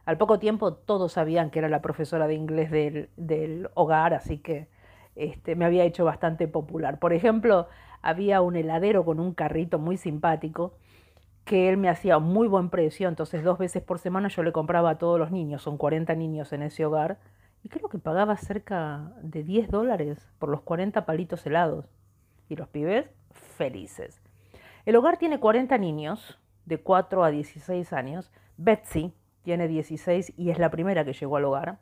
Al 0.04 0.18
poco 0.18 0.40
tiempo 0.40 0.74
todos 0.74 1.12
sabían 1.12 1.52
que 1.52 1.60
era 1.60 1.70
la 1.70 1.84
profesora 1.84 2.26
de 2.26 2.34
inglés 2.34 2.72
del, 2.72 3.70
hogar, 3.76 4.16
así 4.16 4.40
que 4.40 4.68
este, 5.16 5.56
me 5.56 5.66
había 5.66 5.84
hecho 5.84 6.06
bastante 6.06 6.48
popular. 6.48 6.98
Por 6.98 7.14
ejemplo, 7.14 7.68
había 8.02 8.42
un 8.42 8.56
heladero 8.56 9.06
con 9.06 9.20
un 9.20 9.36
carrito 9.36 9.78
muy 9.78 9.96
simpático 9.96 10.74
que 11.46 11.70
él 11.70 11.78
me 11.78 11.90
hacía 11.90 12.18
muy 12.18 12.48
buen 12.48 12.72
precio, 12.72 13.08
entonces 13.08 13.44
dos 13.44 13.60
veces 13.60 13.84
por 13.84 14.00
semana 14.00 14.28
yo 14.28 14.42
le 14.42 14.52
compraba 14.52 14.90
a 14.90 14.98
todos 14.98 15.20
los 15.20 15.30
niños, 15.30 15.62
son 15.62 15.78
40 15.78 16.16
niños 16.16 16.52
en 16.52 16.64
ese 16.64 16.84
hogar, 16.84 17.20
y 17.64 17.70
creo 17.70 17.90
que 17.90 18.00
pagaba 18.00 18.38
cerca 18.38 19.14
de 19.22 19.44
10 19.44 19.70
dólares 19.70 20.32
por 20.40 20.50
los 20.50 20.62
40 20.62 21.06
palitos 21.06 21.46
helados. 21.46 21.86
Y 22.50 22.56
los 22.56 22.68
pibes 22.70 23.06
felices. 23.56 24.21
El 24.86 24.96
hogar 24.96 25.18
tiene 25.18 25.40
40 25.40 25.78
niños 25.78 26.40
de 26.66 26.80
4 26.80 27.24
a 27.24 27.30
16 27.30 27.94
años. 27.94 28.32
Betsy 28.58 29.14
tiene 29.44 29.68
16 29.68 30.34
y 30.38 30.50
es 30.50 30.58
la 30.58 30.72
primera 30.72 31.06
que 31.06 31.14
llegó 31.14 31.38
al 31.38 31.46
hogar. 31.46 31.80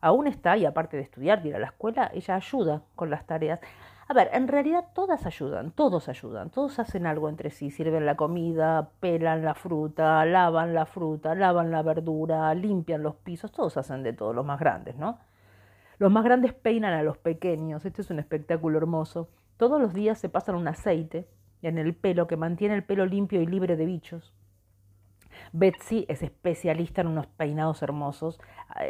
Aún 0.00 0.28
está 0.28 0.56
y 0.56 0.66
aparte 0.66 0.96
de 0.96 1.02
estudiar, 1.02 1.42
de 1.42 1.48
ir 1.48 1.56
a 1.56 1.58
la 1.58 1.66
escuela, 1.66 2.10
ella 2.14 2.36
ayuda 2.36 2.82
con 2.94 3.10
las 3.10 3.26
tareas. 3.26 3.60
A 4.06 4.14
ver, 4.14 4.30
en 4.32 4.46
realidad 4.46 4.84
todas 4.94 5.26
ayudan, 5.26 5.72
todos 5.72 6.08
ayudan, 6.08 6.50
todos 6.50 6.78
hacen 6.78 7.06
algo 7.06 7.28
entre 7.28 7.50
sí, 7.50 7.70
sirven 7.70 8.06
la 8.06 8.14
comida, 8.14 8.90
pelan 9.00 9.44
la 9.44 9.54
fruta, 9.54 10.24
lavan 10.24 10.74
la 10.74 10.86
fruta, 10.86 11.34
lavan 11.34 11.72
la 11.72 11.82
verdura, 11.82 12.54
limpian 12.54 13.02
los 13.02 13.16
pisos, 13.16 13.50
todos 13.50 13.76
hacen 13.76 14.04
de 14.04 14.12
todo, 14.12 14.32
los 14.32 14.46
más 14.46 14.60
grandes, 14.60 14.94
¿no? 14.94 15.18
Los 15.98 16.12
más 16.12 16.22
grandes 16.22 16.52
peinan 16.52 16.92
a 16.92 17.02
los 17.02 17.18
pequeños, 17.18 17.84
este 17.84 18.02
es 18.02 18.10
un 18.10 18.20
espectáculo 18.20 18.78
hermoso. 18.78 19.28
Todos 19.56 19.80
los 19.80 19.92
días 19.92 20.18
se 20.18 20.28
pasan 20.28 20.54
un 20.54 20.68
aceite 20.68 21.26
en 21.62 21.78
el 21.78 21.94
pelo 21.94 22.26
que 22.26 22.36
mantiene 22.36 22.74
el 22.74 22.84
pelo 22.84 23.06
limpio 23.06 23.40
y 23.40 23.46
libre 23.46 23.76
de 23.76 23.86
bichos. 23.86 24.32
Betsy 25.52 26.06
es 26.08 26.22
especialista 26.22 27.00
en 27.00 27.08
unos 27.08 27.26
peinados 27.26 27.82
hermosos. 27.82 28.40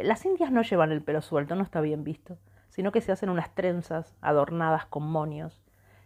Las 0.03 0.25
indias 0.25 0.51
no 0.51 0.61
llevan 0.61 0.91
el 0.91 1.01
pelo 1.01 1.21
suelto, 1.21 1.55
no 1.55 1.63
está 1.63 1.81
bien 1.81 2.03
visto, 2.03 2.37
sino 2.69 2.91
que 2.91 3.01
se 3.01 3.11
hacen 3.11 3.29
unas 3.29 3.53
trenzas 3.53 4.13
adornadas 4.21 4.85
con 4.85 5.03
monios. 5.03 5.61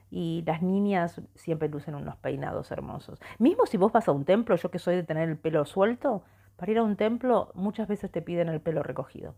Y 0.10 0.43
las 0.45 0.62
niñas 0.62 1.21
siempre 1.36 1.69
lucen 1.69 1.95
unos 1.95 2.17
peinados 2.17 2.71
hermosos. 2.71 3.19
Mismo 3.39 3.65
si 3.65 3.78
vos 3.78 3.91
vas 3.91 4.08
a 4.08 4.12
un 4.12 4.26
templo, 4.26 4.56
yo 4.56 4.69
que 4.69 4.80
soy 4.80 4.95
de 4.95 5.04
tener 5.04 5.30
el 5.30 5.38
pelo 5.38 5.65
suelto, 5.65 6.24
para 6.58 6.71
ir 6.71 6.78
a 6.78 6.84
un 6.84 6.97
templo 6.97 7.52
muchas 7.56 7.88
veces 7.88 8.12
te 8.12 8.21
piden 8.21 8.50
el 8.50 8.60
pelo 8.60 8.84
recogido. 8.84 9.36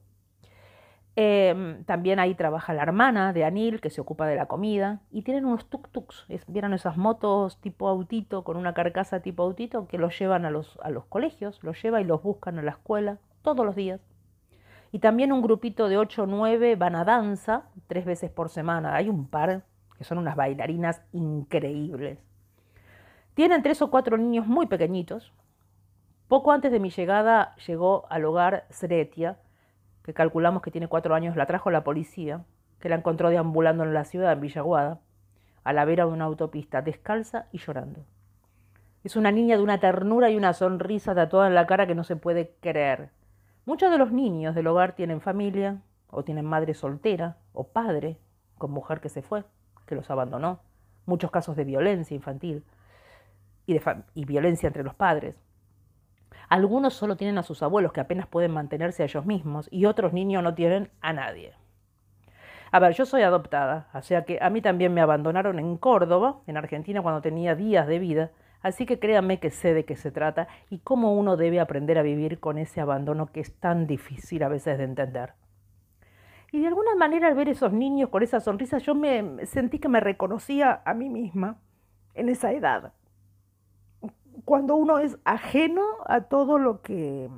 Em, 1.15 1.83
también 1.83 2.19
ahí 2.19 2.33
trabaja 2.33 2.73
la 2.73 2.81
hermana 2.81 3.33
de 3.33 3.45
Anil, 3.45 3.81
que 3.81 3.91
se 3.91 4.01
ocupa 4.01 4.25
de 4.25 4.35
la 4.35 4.47
comida, 4.47 5.01
y 5.11 5.21
tienen 5.21 5.45
unos 5.45 5.69
tuk-tuks, 5.69 6.25
¿vieron 6.47 6.73
esas 6.73 6.97
motos 6.97 7.61
tipo 7.61 7.87
autito, 7.87 8.43
con 8.43 8.57
una 8.57 8.73
carcasa 8.73 9.19
tipo 9.19 9.43
autito, 9.43 9.87
que 9.87 9.99
los 9.99 10.17
llevan 10.17 10.45
a 10.45 10.49
los, 10.49 10.79
a 10.81 10.89
los 10.89 11.05
colegios, 11.05 11.63
los 11.63 11.81
lleva 11.81 12.01
y 12.01 12.03
los 12.03 12.23
buscan 12.23 12.57
a 12.57 12.63
la 12.63 12.71
escuela 12.71 13.19
todos 13.43 13.63
los 13.63 13.75
días. 13.75 14.01
Y 14.91 14.99
también 14.99 15.31
un 15.31 15.41
grupito 15.41 15.87
de 15.87 15.97
8 15.97 16.23
o 16.23 16.25
9 16.27 16.75
van 16.75 16.95
a 16.95 17.03
danza 17.03 17.63
tres 17.87 18.05
veces 18.05 18.29
por 18.31 18.49
semana. 18.49 18.95
Hay 18.95 19.09
un 19.09 19.27
par 19.27 19.63
que 19.97 20.03
son 20.03 20.19
unas 20.19 20.35
bailarinas 20.35 21.01
increíbles. 21.11 22.19
Tienen 23.33 23.63
tres 23.63 23.81
o 23.81 23.89
cuatro 23.89 24.17
niños 24.17 24.45
muy 24.45 24.67
pequeñitos. 24.67 25.33
Poco 26.27 26.51
antes 26.51 26.71
de 26.71 26.79
mi 26.79 26.91
llegada 26.91 27.55
llegó 27.67 28.05
al 28.09 28.25
hogar 28.25 28.67
Sretia, 28.69 29.39
que 30.03 30.13
calculamos 30.13 30.61
que 30.61 30.71
tiene 30.71 30.87
cuatro 30.87 31.15
años, 31.15 31.35
la 31.35 31.45
trajo 31.45 31.71
la 31.71 31.83
policía, 31.83 32.43
que 32.79 32.89
la 32.89 32.95
encontró 32.95 33.29
deambulando 33.29 33.83
en 33.83 33.93
la 33.93 34.03
ciudad, 34.03 34.33
en 34.33 34.41
Villaguada, 34.41 34.99
a 35.63 35.73
la 35.73 35.85
vera 35.85 36.05
de 36.05 36.11
una 36.11 36.25
autopista, 36.25 36.81
descalza 36.81 37.47
y 37.51 37.57
llorando. 37.59 38.05
Es 39.03 39.15
una 39.15 39.31
niña 39.31 39.57
de 39.57 39.63
una 39.63 39.79
ternura 39.79 40.29
y 40.29 40.37
una 40.37 40.53
sonrisa 40.53 41.15
tatuada 41.15 41.47
en 41.47 41.55
la 41.55 41.67
cara 41.67 41.87
que 41.87 41.95
no 41.95 42.03
se 42.03 42.15
puede 42.15 42.55
creer. 42.61 43.09
Muchos 43.65 43.91
de 43.91 43.97
los 43.97 44.11
niños 44.11 44.55
del 44.55 44.67
hogar 44.67 44.93
tienen 44.93 45.21
familia, 45.21 45.81
o 46.09 46.23
tienen 46.23 46.45
madre 46.45 46.73
soltera, 46.73 47.37
o 47.53 47.67
padre, 47.67 48.17
con 48.57 48.71
mujer 48.71 49.01
que 49.01 49.09
se 49.09 49.21
fue, 49.21 49.43
que 49.85 49.95
los 49.95 50.09
abandonó. 50.09 50.59
Muchos 51.05 51.31
casos 51.31 51.55
de 51.55 51.65
violencia 51.65 52.15
infantil 52.15 52.63
y, 53.65 53.79
y 54.13 54.25
violencia 54.25 54.67
entre 54.67 54.83
los 54.83 54.95
padres. 54.95 55.42
Algunos 56.49 56.93
solo 56.93 57.15
tienen 57.15 57.37
a 57.37 57.43
sus 57.43 57.63
abuelos 57.63 57.93
que 57.93 58.01
apenas 58.01 58.27
pueden 58.27 58.51
mantenerse 58.51 59.03
a 59.03 59.05
ellos 59.05 59.25
mismos 59.25 59.67
y 59.71 59.85
otros 59.85 60.13
niños 60.13 60.43
no 60.43 60.53
tienen 60.53 60.89
a 61.01 61.13
nadie. 61.13 61.53
A 62.71 62.79
ver, 62.79 62.93
yo 62.93 63.05
soy 63.05 63.21
adoptada, 63.21 63.87
o 63.93 64.01
sea 64.01 64.25
que 64.25 64.39
a 64.41 64.49
mí 64.49 64.61
también 64.61 64.93
me 64.93 65.01
abandonaron 65.01 65.59
en 65.59 65.77
Córdoba, 65.77 66.39
en 66.47 66.57
Argentina, 66.57 67.03
cuando 67.03 67.21
tenía 67.21 67.53
días 67.53 67.85
de 67.85 67.99
vida, 67.99 68.31
así 68.61 68.87
que 68.87 68.97
créanme 68.97 69.39
que 69.39 69.51
sé 69.51 69.75
de 69.75 69.85
qué 69.85 69.95
se 69.95 70.11
trata 70.11 70.47
y 70.71 70.79
cómo 70.79 71.13
uno 71.13 71.37
debe 71.37 71.59
aprender 71.59 71.99
a 71.99 72.01
vivir 72.01 72.39
con 72.39 72.57
ese 72.57 72.81
abandono 72.81 73.27
que 73.27 73.41
es 73.41 73.59
tan 73.59 73.85
difícil 73.85 74.41
a 74.41 74.47
veces 74.47 74.79
de 74.79 74.85
entender. 74.85 75.33
Y 76.51 76.61
de 76.61 76.67
alguna 76.67 76.95
manera 76.95 77.27
al 77.27 77.35
ver 77.35 77.49
esos 77.49 77.73
niños 77.73 78.09
con 78.09 78.23
esa 78.23 78.39
sonrisa, 78.39 78.79
yo 78.79 78.95
me 78.95 79.45
sentí 79.45 79.77
que 79.77 79.89
me 79.89 79.99
reconocía 79.99 80.81
a 80.83 80.93
mí 80.95 81.09
misma 81.09 81.57
en 82.15 82.29
esa 82.29 82.53
edad 82.53 82.93
cuando 84.45 84.75
uno 84.75 84.99
es 84.99 85.17
ajeno 85.23 85.83
a 86.05 86.21
todo 86.21 86.57
lo 86.57 86.81
que 86.81 87.29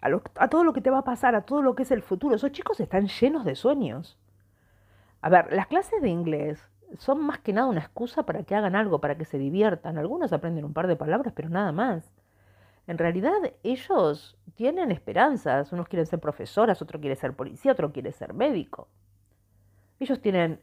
a, 0.00 0.48
todo 0.48 0.64
lo 0.64 0.72
que 0.72 0.80
te 0.80 0.90
va 0.90 0.98
a 0.98 1.04
pasar, 1.04 1.34
a 1.34 1.42
todo 1.42 1.62
lo 1.62 1.74
que 1.74 1.82
es 1.82 1.90
el 1.90 2.02
futuro. 2.02 2.34
Esos 2.34 2.52
chicos 2.52 2.80
están 2.80 3.08
llenos 3.08 3.44
de 3.44 3.54
sueños. 3.54 4.18
A 5.20 5.28
ver, 5.28 5.52
las 5.52 5.66
clases 5.66 6.00
de 6.00 6.08
inglés 6.08 6.66
son 6.98 7.20
más 7.20 7.38
que 7.40 7.52
nada 7.52 7.68
una 7.68 7.80
excusa 7.80 8.24
para 8.24 8.42
que 8.42 8.54
hagan 8.54 8.74
algo, 8.74 9.00
para 9.00 9.16
que 9.16 9.24
se 9.24 9.38
diviertan. 9.38 9.98
Algunos 9.98 10.32
aprenden 10.32 10.64
un 10.64 10.72
par 10.72 10.86
de 10.86 10.96
palabras, 10.96 11.32
pero 11.36 11.50
nada 11.50 11.72
más. 11.72 12.10
En 12.86 12.98
realidad 12.98 13.34
ellos 13.62 14.38
tienen 14.54 14.90
esperanzas. 14.90 15.72
Unos 15.72 15.86
quieren 15.86 16.06
ser 16.06 16.18
profesoras, 16.18 16.80
otro 16.80 16.98
quiere 16.98 17.16
ser 17.16 17.34
policía, 17.34 17.72
otro 17.72 17.92
quiere 17.92 18.12
ser 18.12 18.32
médico. 18.32 18.88
Ellos 20.00 20.20
tienen 20.22 20.60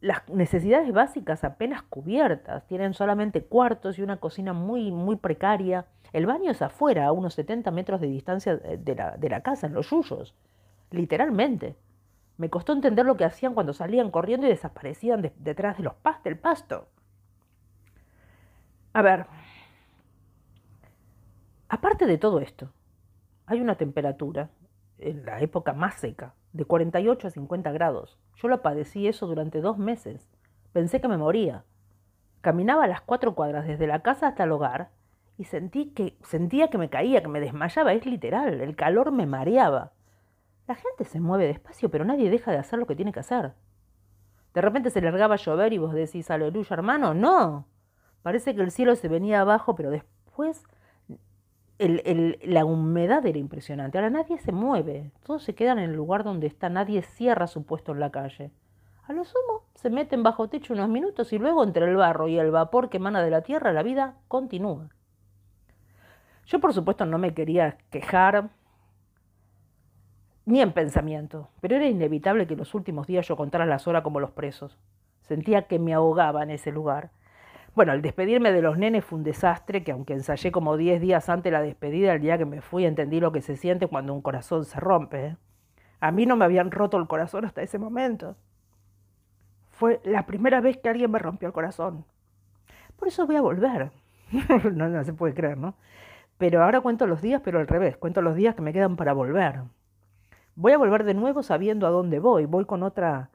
las 0.00 0.28
necesidades 0.28 0.92
básicas 0.92 1.44
apenas 1.44 1.82
cubiertas, 1.82 2.66
tienen 2.66 2.94
solamente 2.94 3.44
cuartos 3.44 3.98
y 3.98 4.02
una 4.02 4.18
cocina 4.18 4.52
muy, 4.52 4.90
muy 4.90 5.16
precaria. 5.16 5.86
El 6.12 6.26
baño 6.26 6.50
es 6.50 6.62
afuera, 6.62 7.06
a 7.06 7.12
unos 7.12 7.34
70 7.34 7.70
metros 7.70 8.00
de 8.00 8.08
distancia 8.08 8.56
de 8.56 8.94
la, 8.94 9.16
de 9.16 9.28
la 9.28 9.40
casa, 9.40 9.66
en 9.66 9.74
los 9.74 9.90
yuyos, 9.90 10.34
literalmente. 10.90 11.76
Me 12.36 12.50
costó 12.50 12.72
entender 12.72 13.06
lo 13.06 13.16
que 13.16 13.24
hacían 13.24 13.54
cuando 13.54 13.72
salían 13.72 14.10
corriendo 14.10 14.46
y 14.46 14.50
desaparecían 14.50 15.32
detrás 15.38 15.78
de 15.78 15.84
los 15.84 15.94
pas 15.94 16.22
del 16.22 16.38
pasto. 16.38 16.88
A 18.92 19.02
ver, 19.02 19.26
aparte 21.68 22.06
de 22.06 22.18
todo 22.18 22.40
esto, 22.40 22.70
hay 23.46 23.60
una 23.60 23.76
temperatura 23.76 24.50
en 24.98 25.24
la 25.24 25.40
época 25.40 25.72
más 25.72 25.94
seca, 25.94 26.34
de 26.56 26.64
48 26.64 27.28
a 27.28 27.30
50 27.30 27.70
grados. 27.72 28.18
Yo 28.36 28.48
lo 28.48 28.62
padecí 28.62 29.06
eso 29.06 29.26
durante 29.26 29.60
dos 29.60 29.78
meses. 29.78 30.28
Pensé 30.72 31.00
que 31.00 31.08
me 31.08 31.18
moría. 31.18 31.64
Caminaba 32.40 32.86
las 32.86 33.02
cuatro 33.02 33.34
cuadras 33.34 33.66
desde 33.66 33.86
la 33.86 34.00
casa 34.00 34.28
hasta 34.28 34.44
el 34.44 34.52
hogar 34.52 34.90
y 35.36 35.44
sentí 35.44 35.90
que, 35.90 36.16
sentía 36.22 36.68
que 36.68 36.78
me 36.78 36.88
caía, 36.88 37.20
que 37.20 37.28
me 37.28 37.40
desmayaba, 37.40 37.92
es 37.92 38.06
literal, 38.06 38.60
el 38.60 38.74
calor 38.74 39.12
me 39.12 39.26
mareaba. 39.26 39.92
La 40.66 40.74
gente 40.74 41.04
se 41.04 41.20
mueve 41.20 41.46
despacio, 41.46 41.90
pero 41.90 42.04
nadie 42.04 42.30
deja 42.30 42.50
de 42.50 42.58
hacer 42.58 42.78
lo 42.78 42.86
que 42.86 42.96
tiene 42.96 43.12
que 43.12 43.20
hacer. 43.20 43.52
De 44.54 44.60
repente 44.62 44.90
se 44.90 45.02
largaba 45.02 45.34
a 45.34 45.38
llover 45.38 45.74
y 45.74 45.78
vos 45.78 45.92
decís, 45.92 46.30
aleluya, 46.30 46.74
hermano, 46.74 47.12
no. 47.12 47.66
Parece 48.22 48.54
que 48.54 48.62
el 48.62 48.70
cielo 48.70 48.96
se 48.96 49.08
venía 49.08 49.42
abajo, 49.42 49.76
pero 49.76 49.90
después 49.90 50.64
la 51.78 52.64
humedad 52.64 53.24
era 53.26 53.38
impresionante. 53.38 53.98
Ahora 53.98 54.10
nadie 54.10 54.38
se 54.38 54.52
mueve, 54.52 55.12
todos 55.24 55.42
se 55.42 55.54
quedan 55.54 55.78
en 55.78 55.90
el 55.90 55.96
lugar 55.96 56.24
donde 56.24 56.46
está, 56.46 56.68
nadie 56.68 57.02
cierra 57.02 57.46
su 57.46 57.64
puesto 57.64 57.92
en 57.92 58.00
la 58.00 58.10
calle. 58.10 58.50
A 59.06 59.12
lo 59.12 59.24
sumo 59.24 59.62
se 59.74 59.90
meten 59.90 60.22
bajo 60.22 60.48
techo 60.48 60.72
unos 60.72 60.88
minutos 60.88 61.32
y 61.32 61.38
luego 61.38 61.62
entre 61.62 61.86
el 61.86 61.96
barro 61.96 62.28
y 62.28 62.38
el 62.38 62.50
vapor 62.50 62.88
que 62.88 62.96
emana 62.96 63.22
de 63.22 63.30
la 63.30 63.42
tierra 63.42 63.72
la 63.72 63.82
vida 63.82 64.16
continúa. 64.26 64.88
Yo 66.46 66.60
por 66.60 66.72
supuesto 66.72 67.04
no 67.06 67.18
me 67.18 67.34
quería 67.34 67.76
quejar 67.90 68.50
ni 70.44 70.60
en 70.60 70.72
pensamiento, 70.72 71.50
pero 71.60 71.76
era 71.76 71.86
inevitable 71.86 72.46
que 72.46 72.56
los 72.56 72.74
últimos 72.74 73.06
días 73.06 73.26
yo 73.26 73.36
contara 73.36 73.66
las 73.66 73.86
horas 73.86 74.02
como 74.02 74.20
los 74.20 74.30
presos. 74.30 74.78
Sentía 75.22 75.62
que 75.62 75.80
me 75.80 75.92
ahogaba 75.92 76.44
en 76.44 76.50
ese 76.50 76.70
lugar. 76.70 77.10
Bueno, 77.76 77.92
el 77.92 78.00
despedirme 78.00 78.52
de 78.52 78.62
los 78.62 78.78
nenes 78.78 79.04
fue 79.04 79.18
un 79.18 79.22
desastre, 79.22 79.84
que 79.84 79.92
aunque 79.92 80.14
ensayé 80.14 80.50
como 80.50 80.78
diez 80.78 80.98
días 80.98 81.28
antes 81.28 81.52
la 81.52 81.60
despedida, 81.60 82.14
el 82.14 82.22
día 82.22 82.38
que 82.38 82.46
me 82.46 82.62
fui 82.62 82.86
entendí 82.86 83.20
lo 83.20 83.32
que 83.32 83.42
se 83.42 83.54
siente 83.54 83.86
cuando 83.86 84.14
un 84.14 84.22
corazón 84.22 84.64
se 84.64 84.80
rompe. 84.80 85.26
¿eh? 85.26 85.36
A 86.00 86.10
mí 86.10 86.24
no 86.24 86.36
me 86.36 86.46
habían 86.46 86.70
roto 86.70 86.96
el 86.96 87.06
corazón 87.06 87.44
hasta 87.44 87.60
ese 87.60 87.78
momento. 87.78 88.34
Fue 89.68 90.00
la 90.04 90.24
primera 90.24 90.62
vez 90.62 90.78
que 90.78 90.88
alguien 90.88 91.10
me 91.10 91.18
rompió 91.18 91.48
el 91.48 91.52
corazón. 91.52 92.06
Por 92.96 93.08
eso 93.08 93.26
voy 93.26 93.36
a 93.36 93.42
volver. 93.42 93.92
no, 94.72 94.88
no 94.88 95.04
se 95.04 95.12
puede 95.12 95.34
creer, 95.34 95.58
¿no? 95.58 95.74
Pero 96.38 96.64
ahora 96.64 96.80
cuento 96.80 97.06
los 97.06 97.20
días, 97.20 97.42
pero 97.44 97.58
al 97.60 97.68
revés, 97.68 97.98
cuento 97.98 98.22
los 98.22 98.36
días 98.36 98.54
que 98.54 98.62
me 98.62 98.72
quedan 98.72 98.96
para 98.96 99.12
volver. 99.12 99.64
Voy 100.54 100.72
a 100.72 100.78
volver 100.78 101.04
de 101.04 101.12
nuevo 101.12 101.42
sabiendo 101.42 101.86
a 101.86 101.90
dónde 101.90 102.20
voy, 102.20 102.46
voy 102.46 102.64
con 102.64 102.82
otra, 102.82 103.28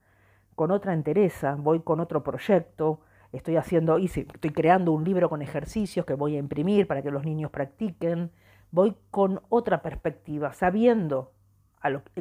con 0.56 0.71
otra 0.71 0.93
entereza, 0.93 1.54
voy 1.60 1.82
con 1.82 1.99
otro 1.99 2.23
proyecto, 2.23 3.01
estoy 3.32 3.56
haciendo, 3.56 3.98
estoy 3.98 4.52
creando 4.52 4.91
un 4.91 5.04
libro 5.04 5.30
con 5.30 5.41
ejercicios 5.41 6.06
que 6.06 6.13
voy 6.13 6.36
a 6.36 6.39
imprimir 6.39 6.88
para 6.88 7.02
que 7.02 7.12
los 7.12 7.24
niños 7.24 7.52
practiquen, 7.52 8.32
voy 8.72 8.96
con 9.10 9.41
otra 9.50 9.82
perspectiva, 9.82 10.54
sabiendo 10.54 11.32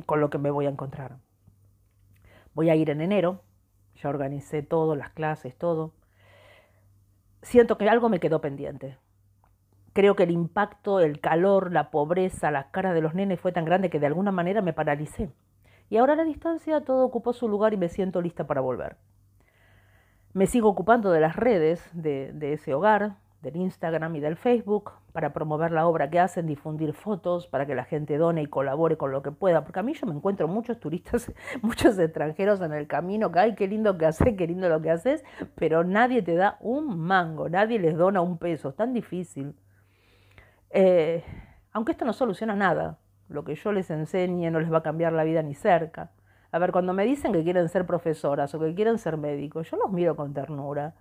con 0.06 0.20
lo 0.20 0.30
que 0.30 0.38
me 0.38 0.50
voy 0.50 0.66
a 0.66 0.70
encontrar. 0.70 1.18
Voy 2.54 2.70
a 2.70 2.76
ir 2.76 2.90
en 2.90 3.00
enero, 3.00 3.42
ya 3.96 4.08
organicé 4.08 4.62
todo, 4.62 4.96
las 4.96 5.10
clases, 5.10 5.56
todo. 5.56 5.92
Siento 7.42 7.78
que 7.78 7.88
algo 7.88 8.08
me 8.08 8.20
quedó 8.20 8.40
pendiente. 8.40 8.98
Creo 9.92 10.14
que 10.14 10.22
el 10.22 10.30
impacto, 10.30 11.00
el 11.00 11.20
calor, 11.20 11.72
la 11.72 11.90
pobreza, 11.90 12.50
las 12.50 12.66
caras 12.66 12.94
de 12.94 13.00
los 13.00 13.14
nenes 13.14 13.40
fue 13.40 13.52
tan 13.52 13.64
grande 13.64 13.90
que 13.90 13.98
de 13.98 14.06
alguna 14.06 14.30
manera 14.30 14.62
me 14.62 14.72
paralicé. 14.72 15.30
Y 15.88 15.96
ahora 15.96 16.12
a 16.12 16.16
la 16.16 16.24
distancia 16.24 16.82
todo 16.82 17.04
ocupó 17.04 17.32
su 17.32 17.48
lugar 17.48 17.74
y 17.74 17.76
me 17.76 17.88
siento 17.88 18.22
lista 18.22 18.46
para 18.46 18.60
volver. 18.60 18.96
Me 20.32 20.46
sigo 20.46 20.68
ocupando 20.68 21.10
de 21.10 21.20
las 21.20 21.34
redes 21.34 21.90
de, 21.92 22.52
ese 22.52 22.72
hogar, 22.72 23.16
del 23.42 23.56
Instagram 23.56 24.14
y 24.14 24.20
del 24.20 24.36
Facebook 24.36 24.92
para 25.12 25.32
promover 25.32 25.72
la 25.72 25.88
obra 25.88 26.08
que 26.08 26.20
hacen, 26.20 26.46
difundir 26.46 26.92
fotos, 26.92 27.48
para 27.48 27.66
que 27.66 27.74
la 27.74 27.84
gente 27.84 28.16
done 28.16 28.42
y 28.42 28.46
colabore 28.46 28.96
con 28.96 29.10
lo 29.10 29.22
que 29.22 29.32
pueda. 29.32 29.64
Porque 29.64 29.80
a 29.80 29.82
mí 29.82 29.92
yo 29.92 30.06
me 30.06 30.14
encuentro 30.14 30.46
muchos 30.46 30.78
turistas, 30.78 31.32
muchos 31.62 31.98
extranjeros 31.98 32.60
en 32.60 32.72
el 32.72 32.86
camino, 32.86 33.32
que 33.32 33.40
ay, 33.40 33.54
qué 33.56 33.66
lindo 33.66 33.98
que 33.98 34.06
haces, 34.06 34.36
qué 34.36 34.46
lindo 34.46 34.68
lo 34.68 34.80
que 34.80 34.92
haces, 34.92 35.24
pero 35.56 35.82
nadie 35.82 36.22
te 36.22 36.36
da 36.36 36.58
un 36.60 37.00
mango, 37.00 37.48
nadie 37.48 37.80
les 37.80 37.96
dona 37.96 38.20
un 38.20 38.38
peso, 38.38 38.68
es 38.68 38.76
tan 38.76 38.92
difícil. 38.92 39.56
Eh, 40.70 41.24
aunque 41.72 41.90
esto 41.90 42.04
no 42.04 42.12
soluciona 42.12 42.54
nada, 42.54 42.98
lo 43.28 43.42
que 43.42 43.56
yo 43.56 43.72
les 43.72 43.90
enseñe 43.90 44.48
no 44.52 44.60
les 44.60 44.72
va 44.72 44.78
a 44.78 44.82
cambiar 44.82 45.12
la 45.12 45.24
vida 45.24 45.42
ni 45.42 45.54
cerca. 45.54 46.12
A 46.52 46.58
ver, 46.58 46.72
cuando 46.72 46.92
me 46.92 47.04
dicen 47.04 47.32
que 47.32 47.44
quieren 47.44 47.68
ser 47.68 47.86
profesoras 47.86 48.54
o 48.54 48.60
que 48.60 48.74
quieren 48.74 48.98
ser 48.98 49.16
médicos, 49.16 49.70
yo 49.70 49.76
los 49.76 49.92
miro 49.92 50.16
con 50.16 50.32
ternura 50.34 50.94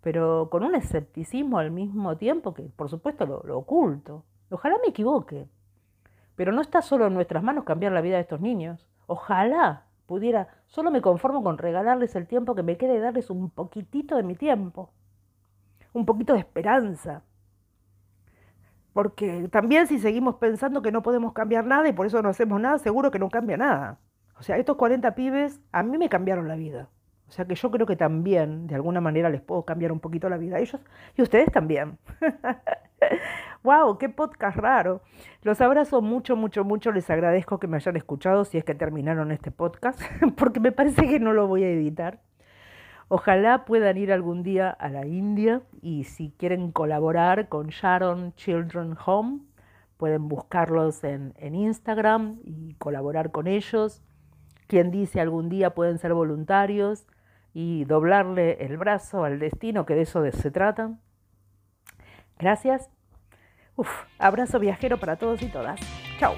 pero 0.00 0.48
con 0.50 0.62
un 0.64 0.74
escepticismo 0.74 1.58
al 1.58 1.70
mismo 1.70 2.16
tiempo 2.16 2.54
que, 2.54 2.62
por 2.62 2.88
supuesto, 2.88 3.26
lo, 3.26 3.58
oculto. 3.58 4.24
Ojalá 4.50 4.76
me 4.82 4.88
equivoque, 4.88 5.48
pero 6.36 6.52
no 6.52 6.62
está 6.62 6.82
solo 6.82 7.06
en 7.06 7.14
nuestras 7.14 7.42
manos 7.42 7.64
cambiar 7.64 7.92
la 7.92 8.00
vida 8.00 8.16
de 8.16 8.22
estos 8.22 8.40
niños. 8.40 8.86
Ojalá 9.06 9.84
pudiera, 10.06 10.48
solo 10.66 10.90
me 10.90 11.02
conformo 11.02 11.42
con 11.42 11.58
regalarles 11.58 12.14
el 12.16 12.26
tiempo 12.26 12.54
que 12.54 12.62
me 12.62 12.78
quede 12.78 12.96
y 12.96 13.00
darles 13.00 13.28
un 13.30 13.50
poquitito 13.50 14.16
de 14.16 14.22
mi 14.22 14.34
tiempo, 14.34 14.90
un 15.92 16.06
poquito 16.06 16.32
de 16.32 16.40
esperanza. 16.40 17.22
Porque 18.92 19.48
también 19.48 19.86
si 19.86 19.98
seguimos 19.98 20.36
pensando 20.36 20.80
que 20.80 20.92
no 20.92 21.02
podemos 21.02 21.32
cambiar 21.32 21.66
nada 21.66 21.88
y 21.88 21.92
por 21.92 22.06
eso 22.06 22.22
no 22.22 22.30
hacemos 22.30 22.60
nada, 22.60 22.78
seguro 22.78 23.10
que 23.10 23.18
no 23.18 23.28
cambia 23.28 23.56
nada. 23.56 23.98
O 24.38 24.42
sea, 24.42 24.56
estos 24.56 24.76
40 24.76 25.14
pibes 25.14 25.60
a 25.72 25.82
mí 25.82 25.98
me 25.98 26.08
cambiaron 26.08 26.48
la 26.48 26.56
vida. 26.56 26.88
O 27.28 27.30
sea 27.30 27.44
que 27.44 27.54
yo 27.54 27.70
creo 27.70 27.86
que 27.86 27.96
también, 27.96 28.66
de 28.66 28.74
alguna 28.74 29.00
manera, 29.00 29.28
les 29.28 29.42
puedo 29.42 29.64
cambiar 29.64 29.92
un 29.92 30.00
poquito 30.00 30.28
la 30.30 30.38
vida 30.38 30.56
a 30.56 30.60
ellos 30.60 30.80
y 31.16 31.22
ustedes 31.22 31.52
también. 31.52 31.98
¡Wow! 33.62 33.98
¡Qué 33.98 34.08
podcast 34.08 34.56
raro! 34.56 35.02
Los 35.42 35.60
abrazo 35.60 36.00
mucho, 36.00 36.36
mucho, 36.36 36.64
mucho. 36.64 36.90
Les 36.90 37.10
agradezco 37.10 37.58
que 37.58 37.66
me 37.66 37.76
hayan 37.76 37.96
escuchado 37.96 38.44
si 38.44 38.56
es 38.56 38.64
que 38.64 38.74
terminaron 38.74 39.30
este 39.30 39.50
podcast, 39.50 40.00
porque 40.36 40.60
me 40.60 40.72
parece 40.72 41.06
que 41.06 41.20
no 41.20 41.32
lo 41.32 41.46
voy 41.48 41.64
a 41.64 41.70
editar. 41.70 42.20
Ojalá 43.08 43.64
puedan 43.64 43.96
ir 43.98 44.12
algún 44.12 44.42
día 44.42 44.70
a 44.70 44.88
la 44.88 45.06
India 45.06 45.62
y 45.82 46.04
si 46.04 46.30
quieren 46.38 46.72
colaborar 46.72 47.48
con 47.48 47.68
Sharon 47.68 48.34
Children 48.36 48.96
Home, 49.04 49.40
pueden 49.96 50.28
buscarlos 50.28 51.04
en, 51.04 51.34
en 51.36 51.54
Instagram 51.54 52.38
y 52.44 52.74
colaborar 52.74 53.32
con 53.32 53.48
ellos. 53.48 54.02
Quien 54.68 54.90
dice 54.92 55.20
algún 55.20 55.48
día 55.48 55.70
pueden 55.70 55.98
ser 55.98 56.14
voluntarios 56.14 57.06
y 57.54 57.84
doblarle 57.86 58.64
el 58.64 58.76
brazo 58.76 59.24
al 59.24 59.40
destino, 59.40 59.84
que 59.84 59.94
de 59.94 60.02
eso 60.02 60.22
se 60.30 60.50
trata. 60.50 60.92
Gracias. 62.38 62.88
Abrazo 64.18 64.58
viajero 64.60 64.98
para 64.98 65.16
todos 65.16 65.42
y 65.42 65.46
todas. 65.46 65.80
Chao. 66.18 66.34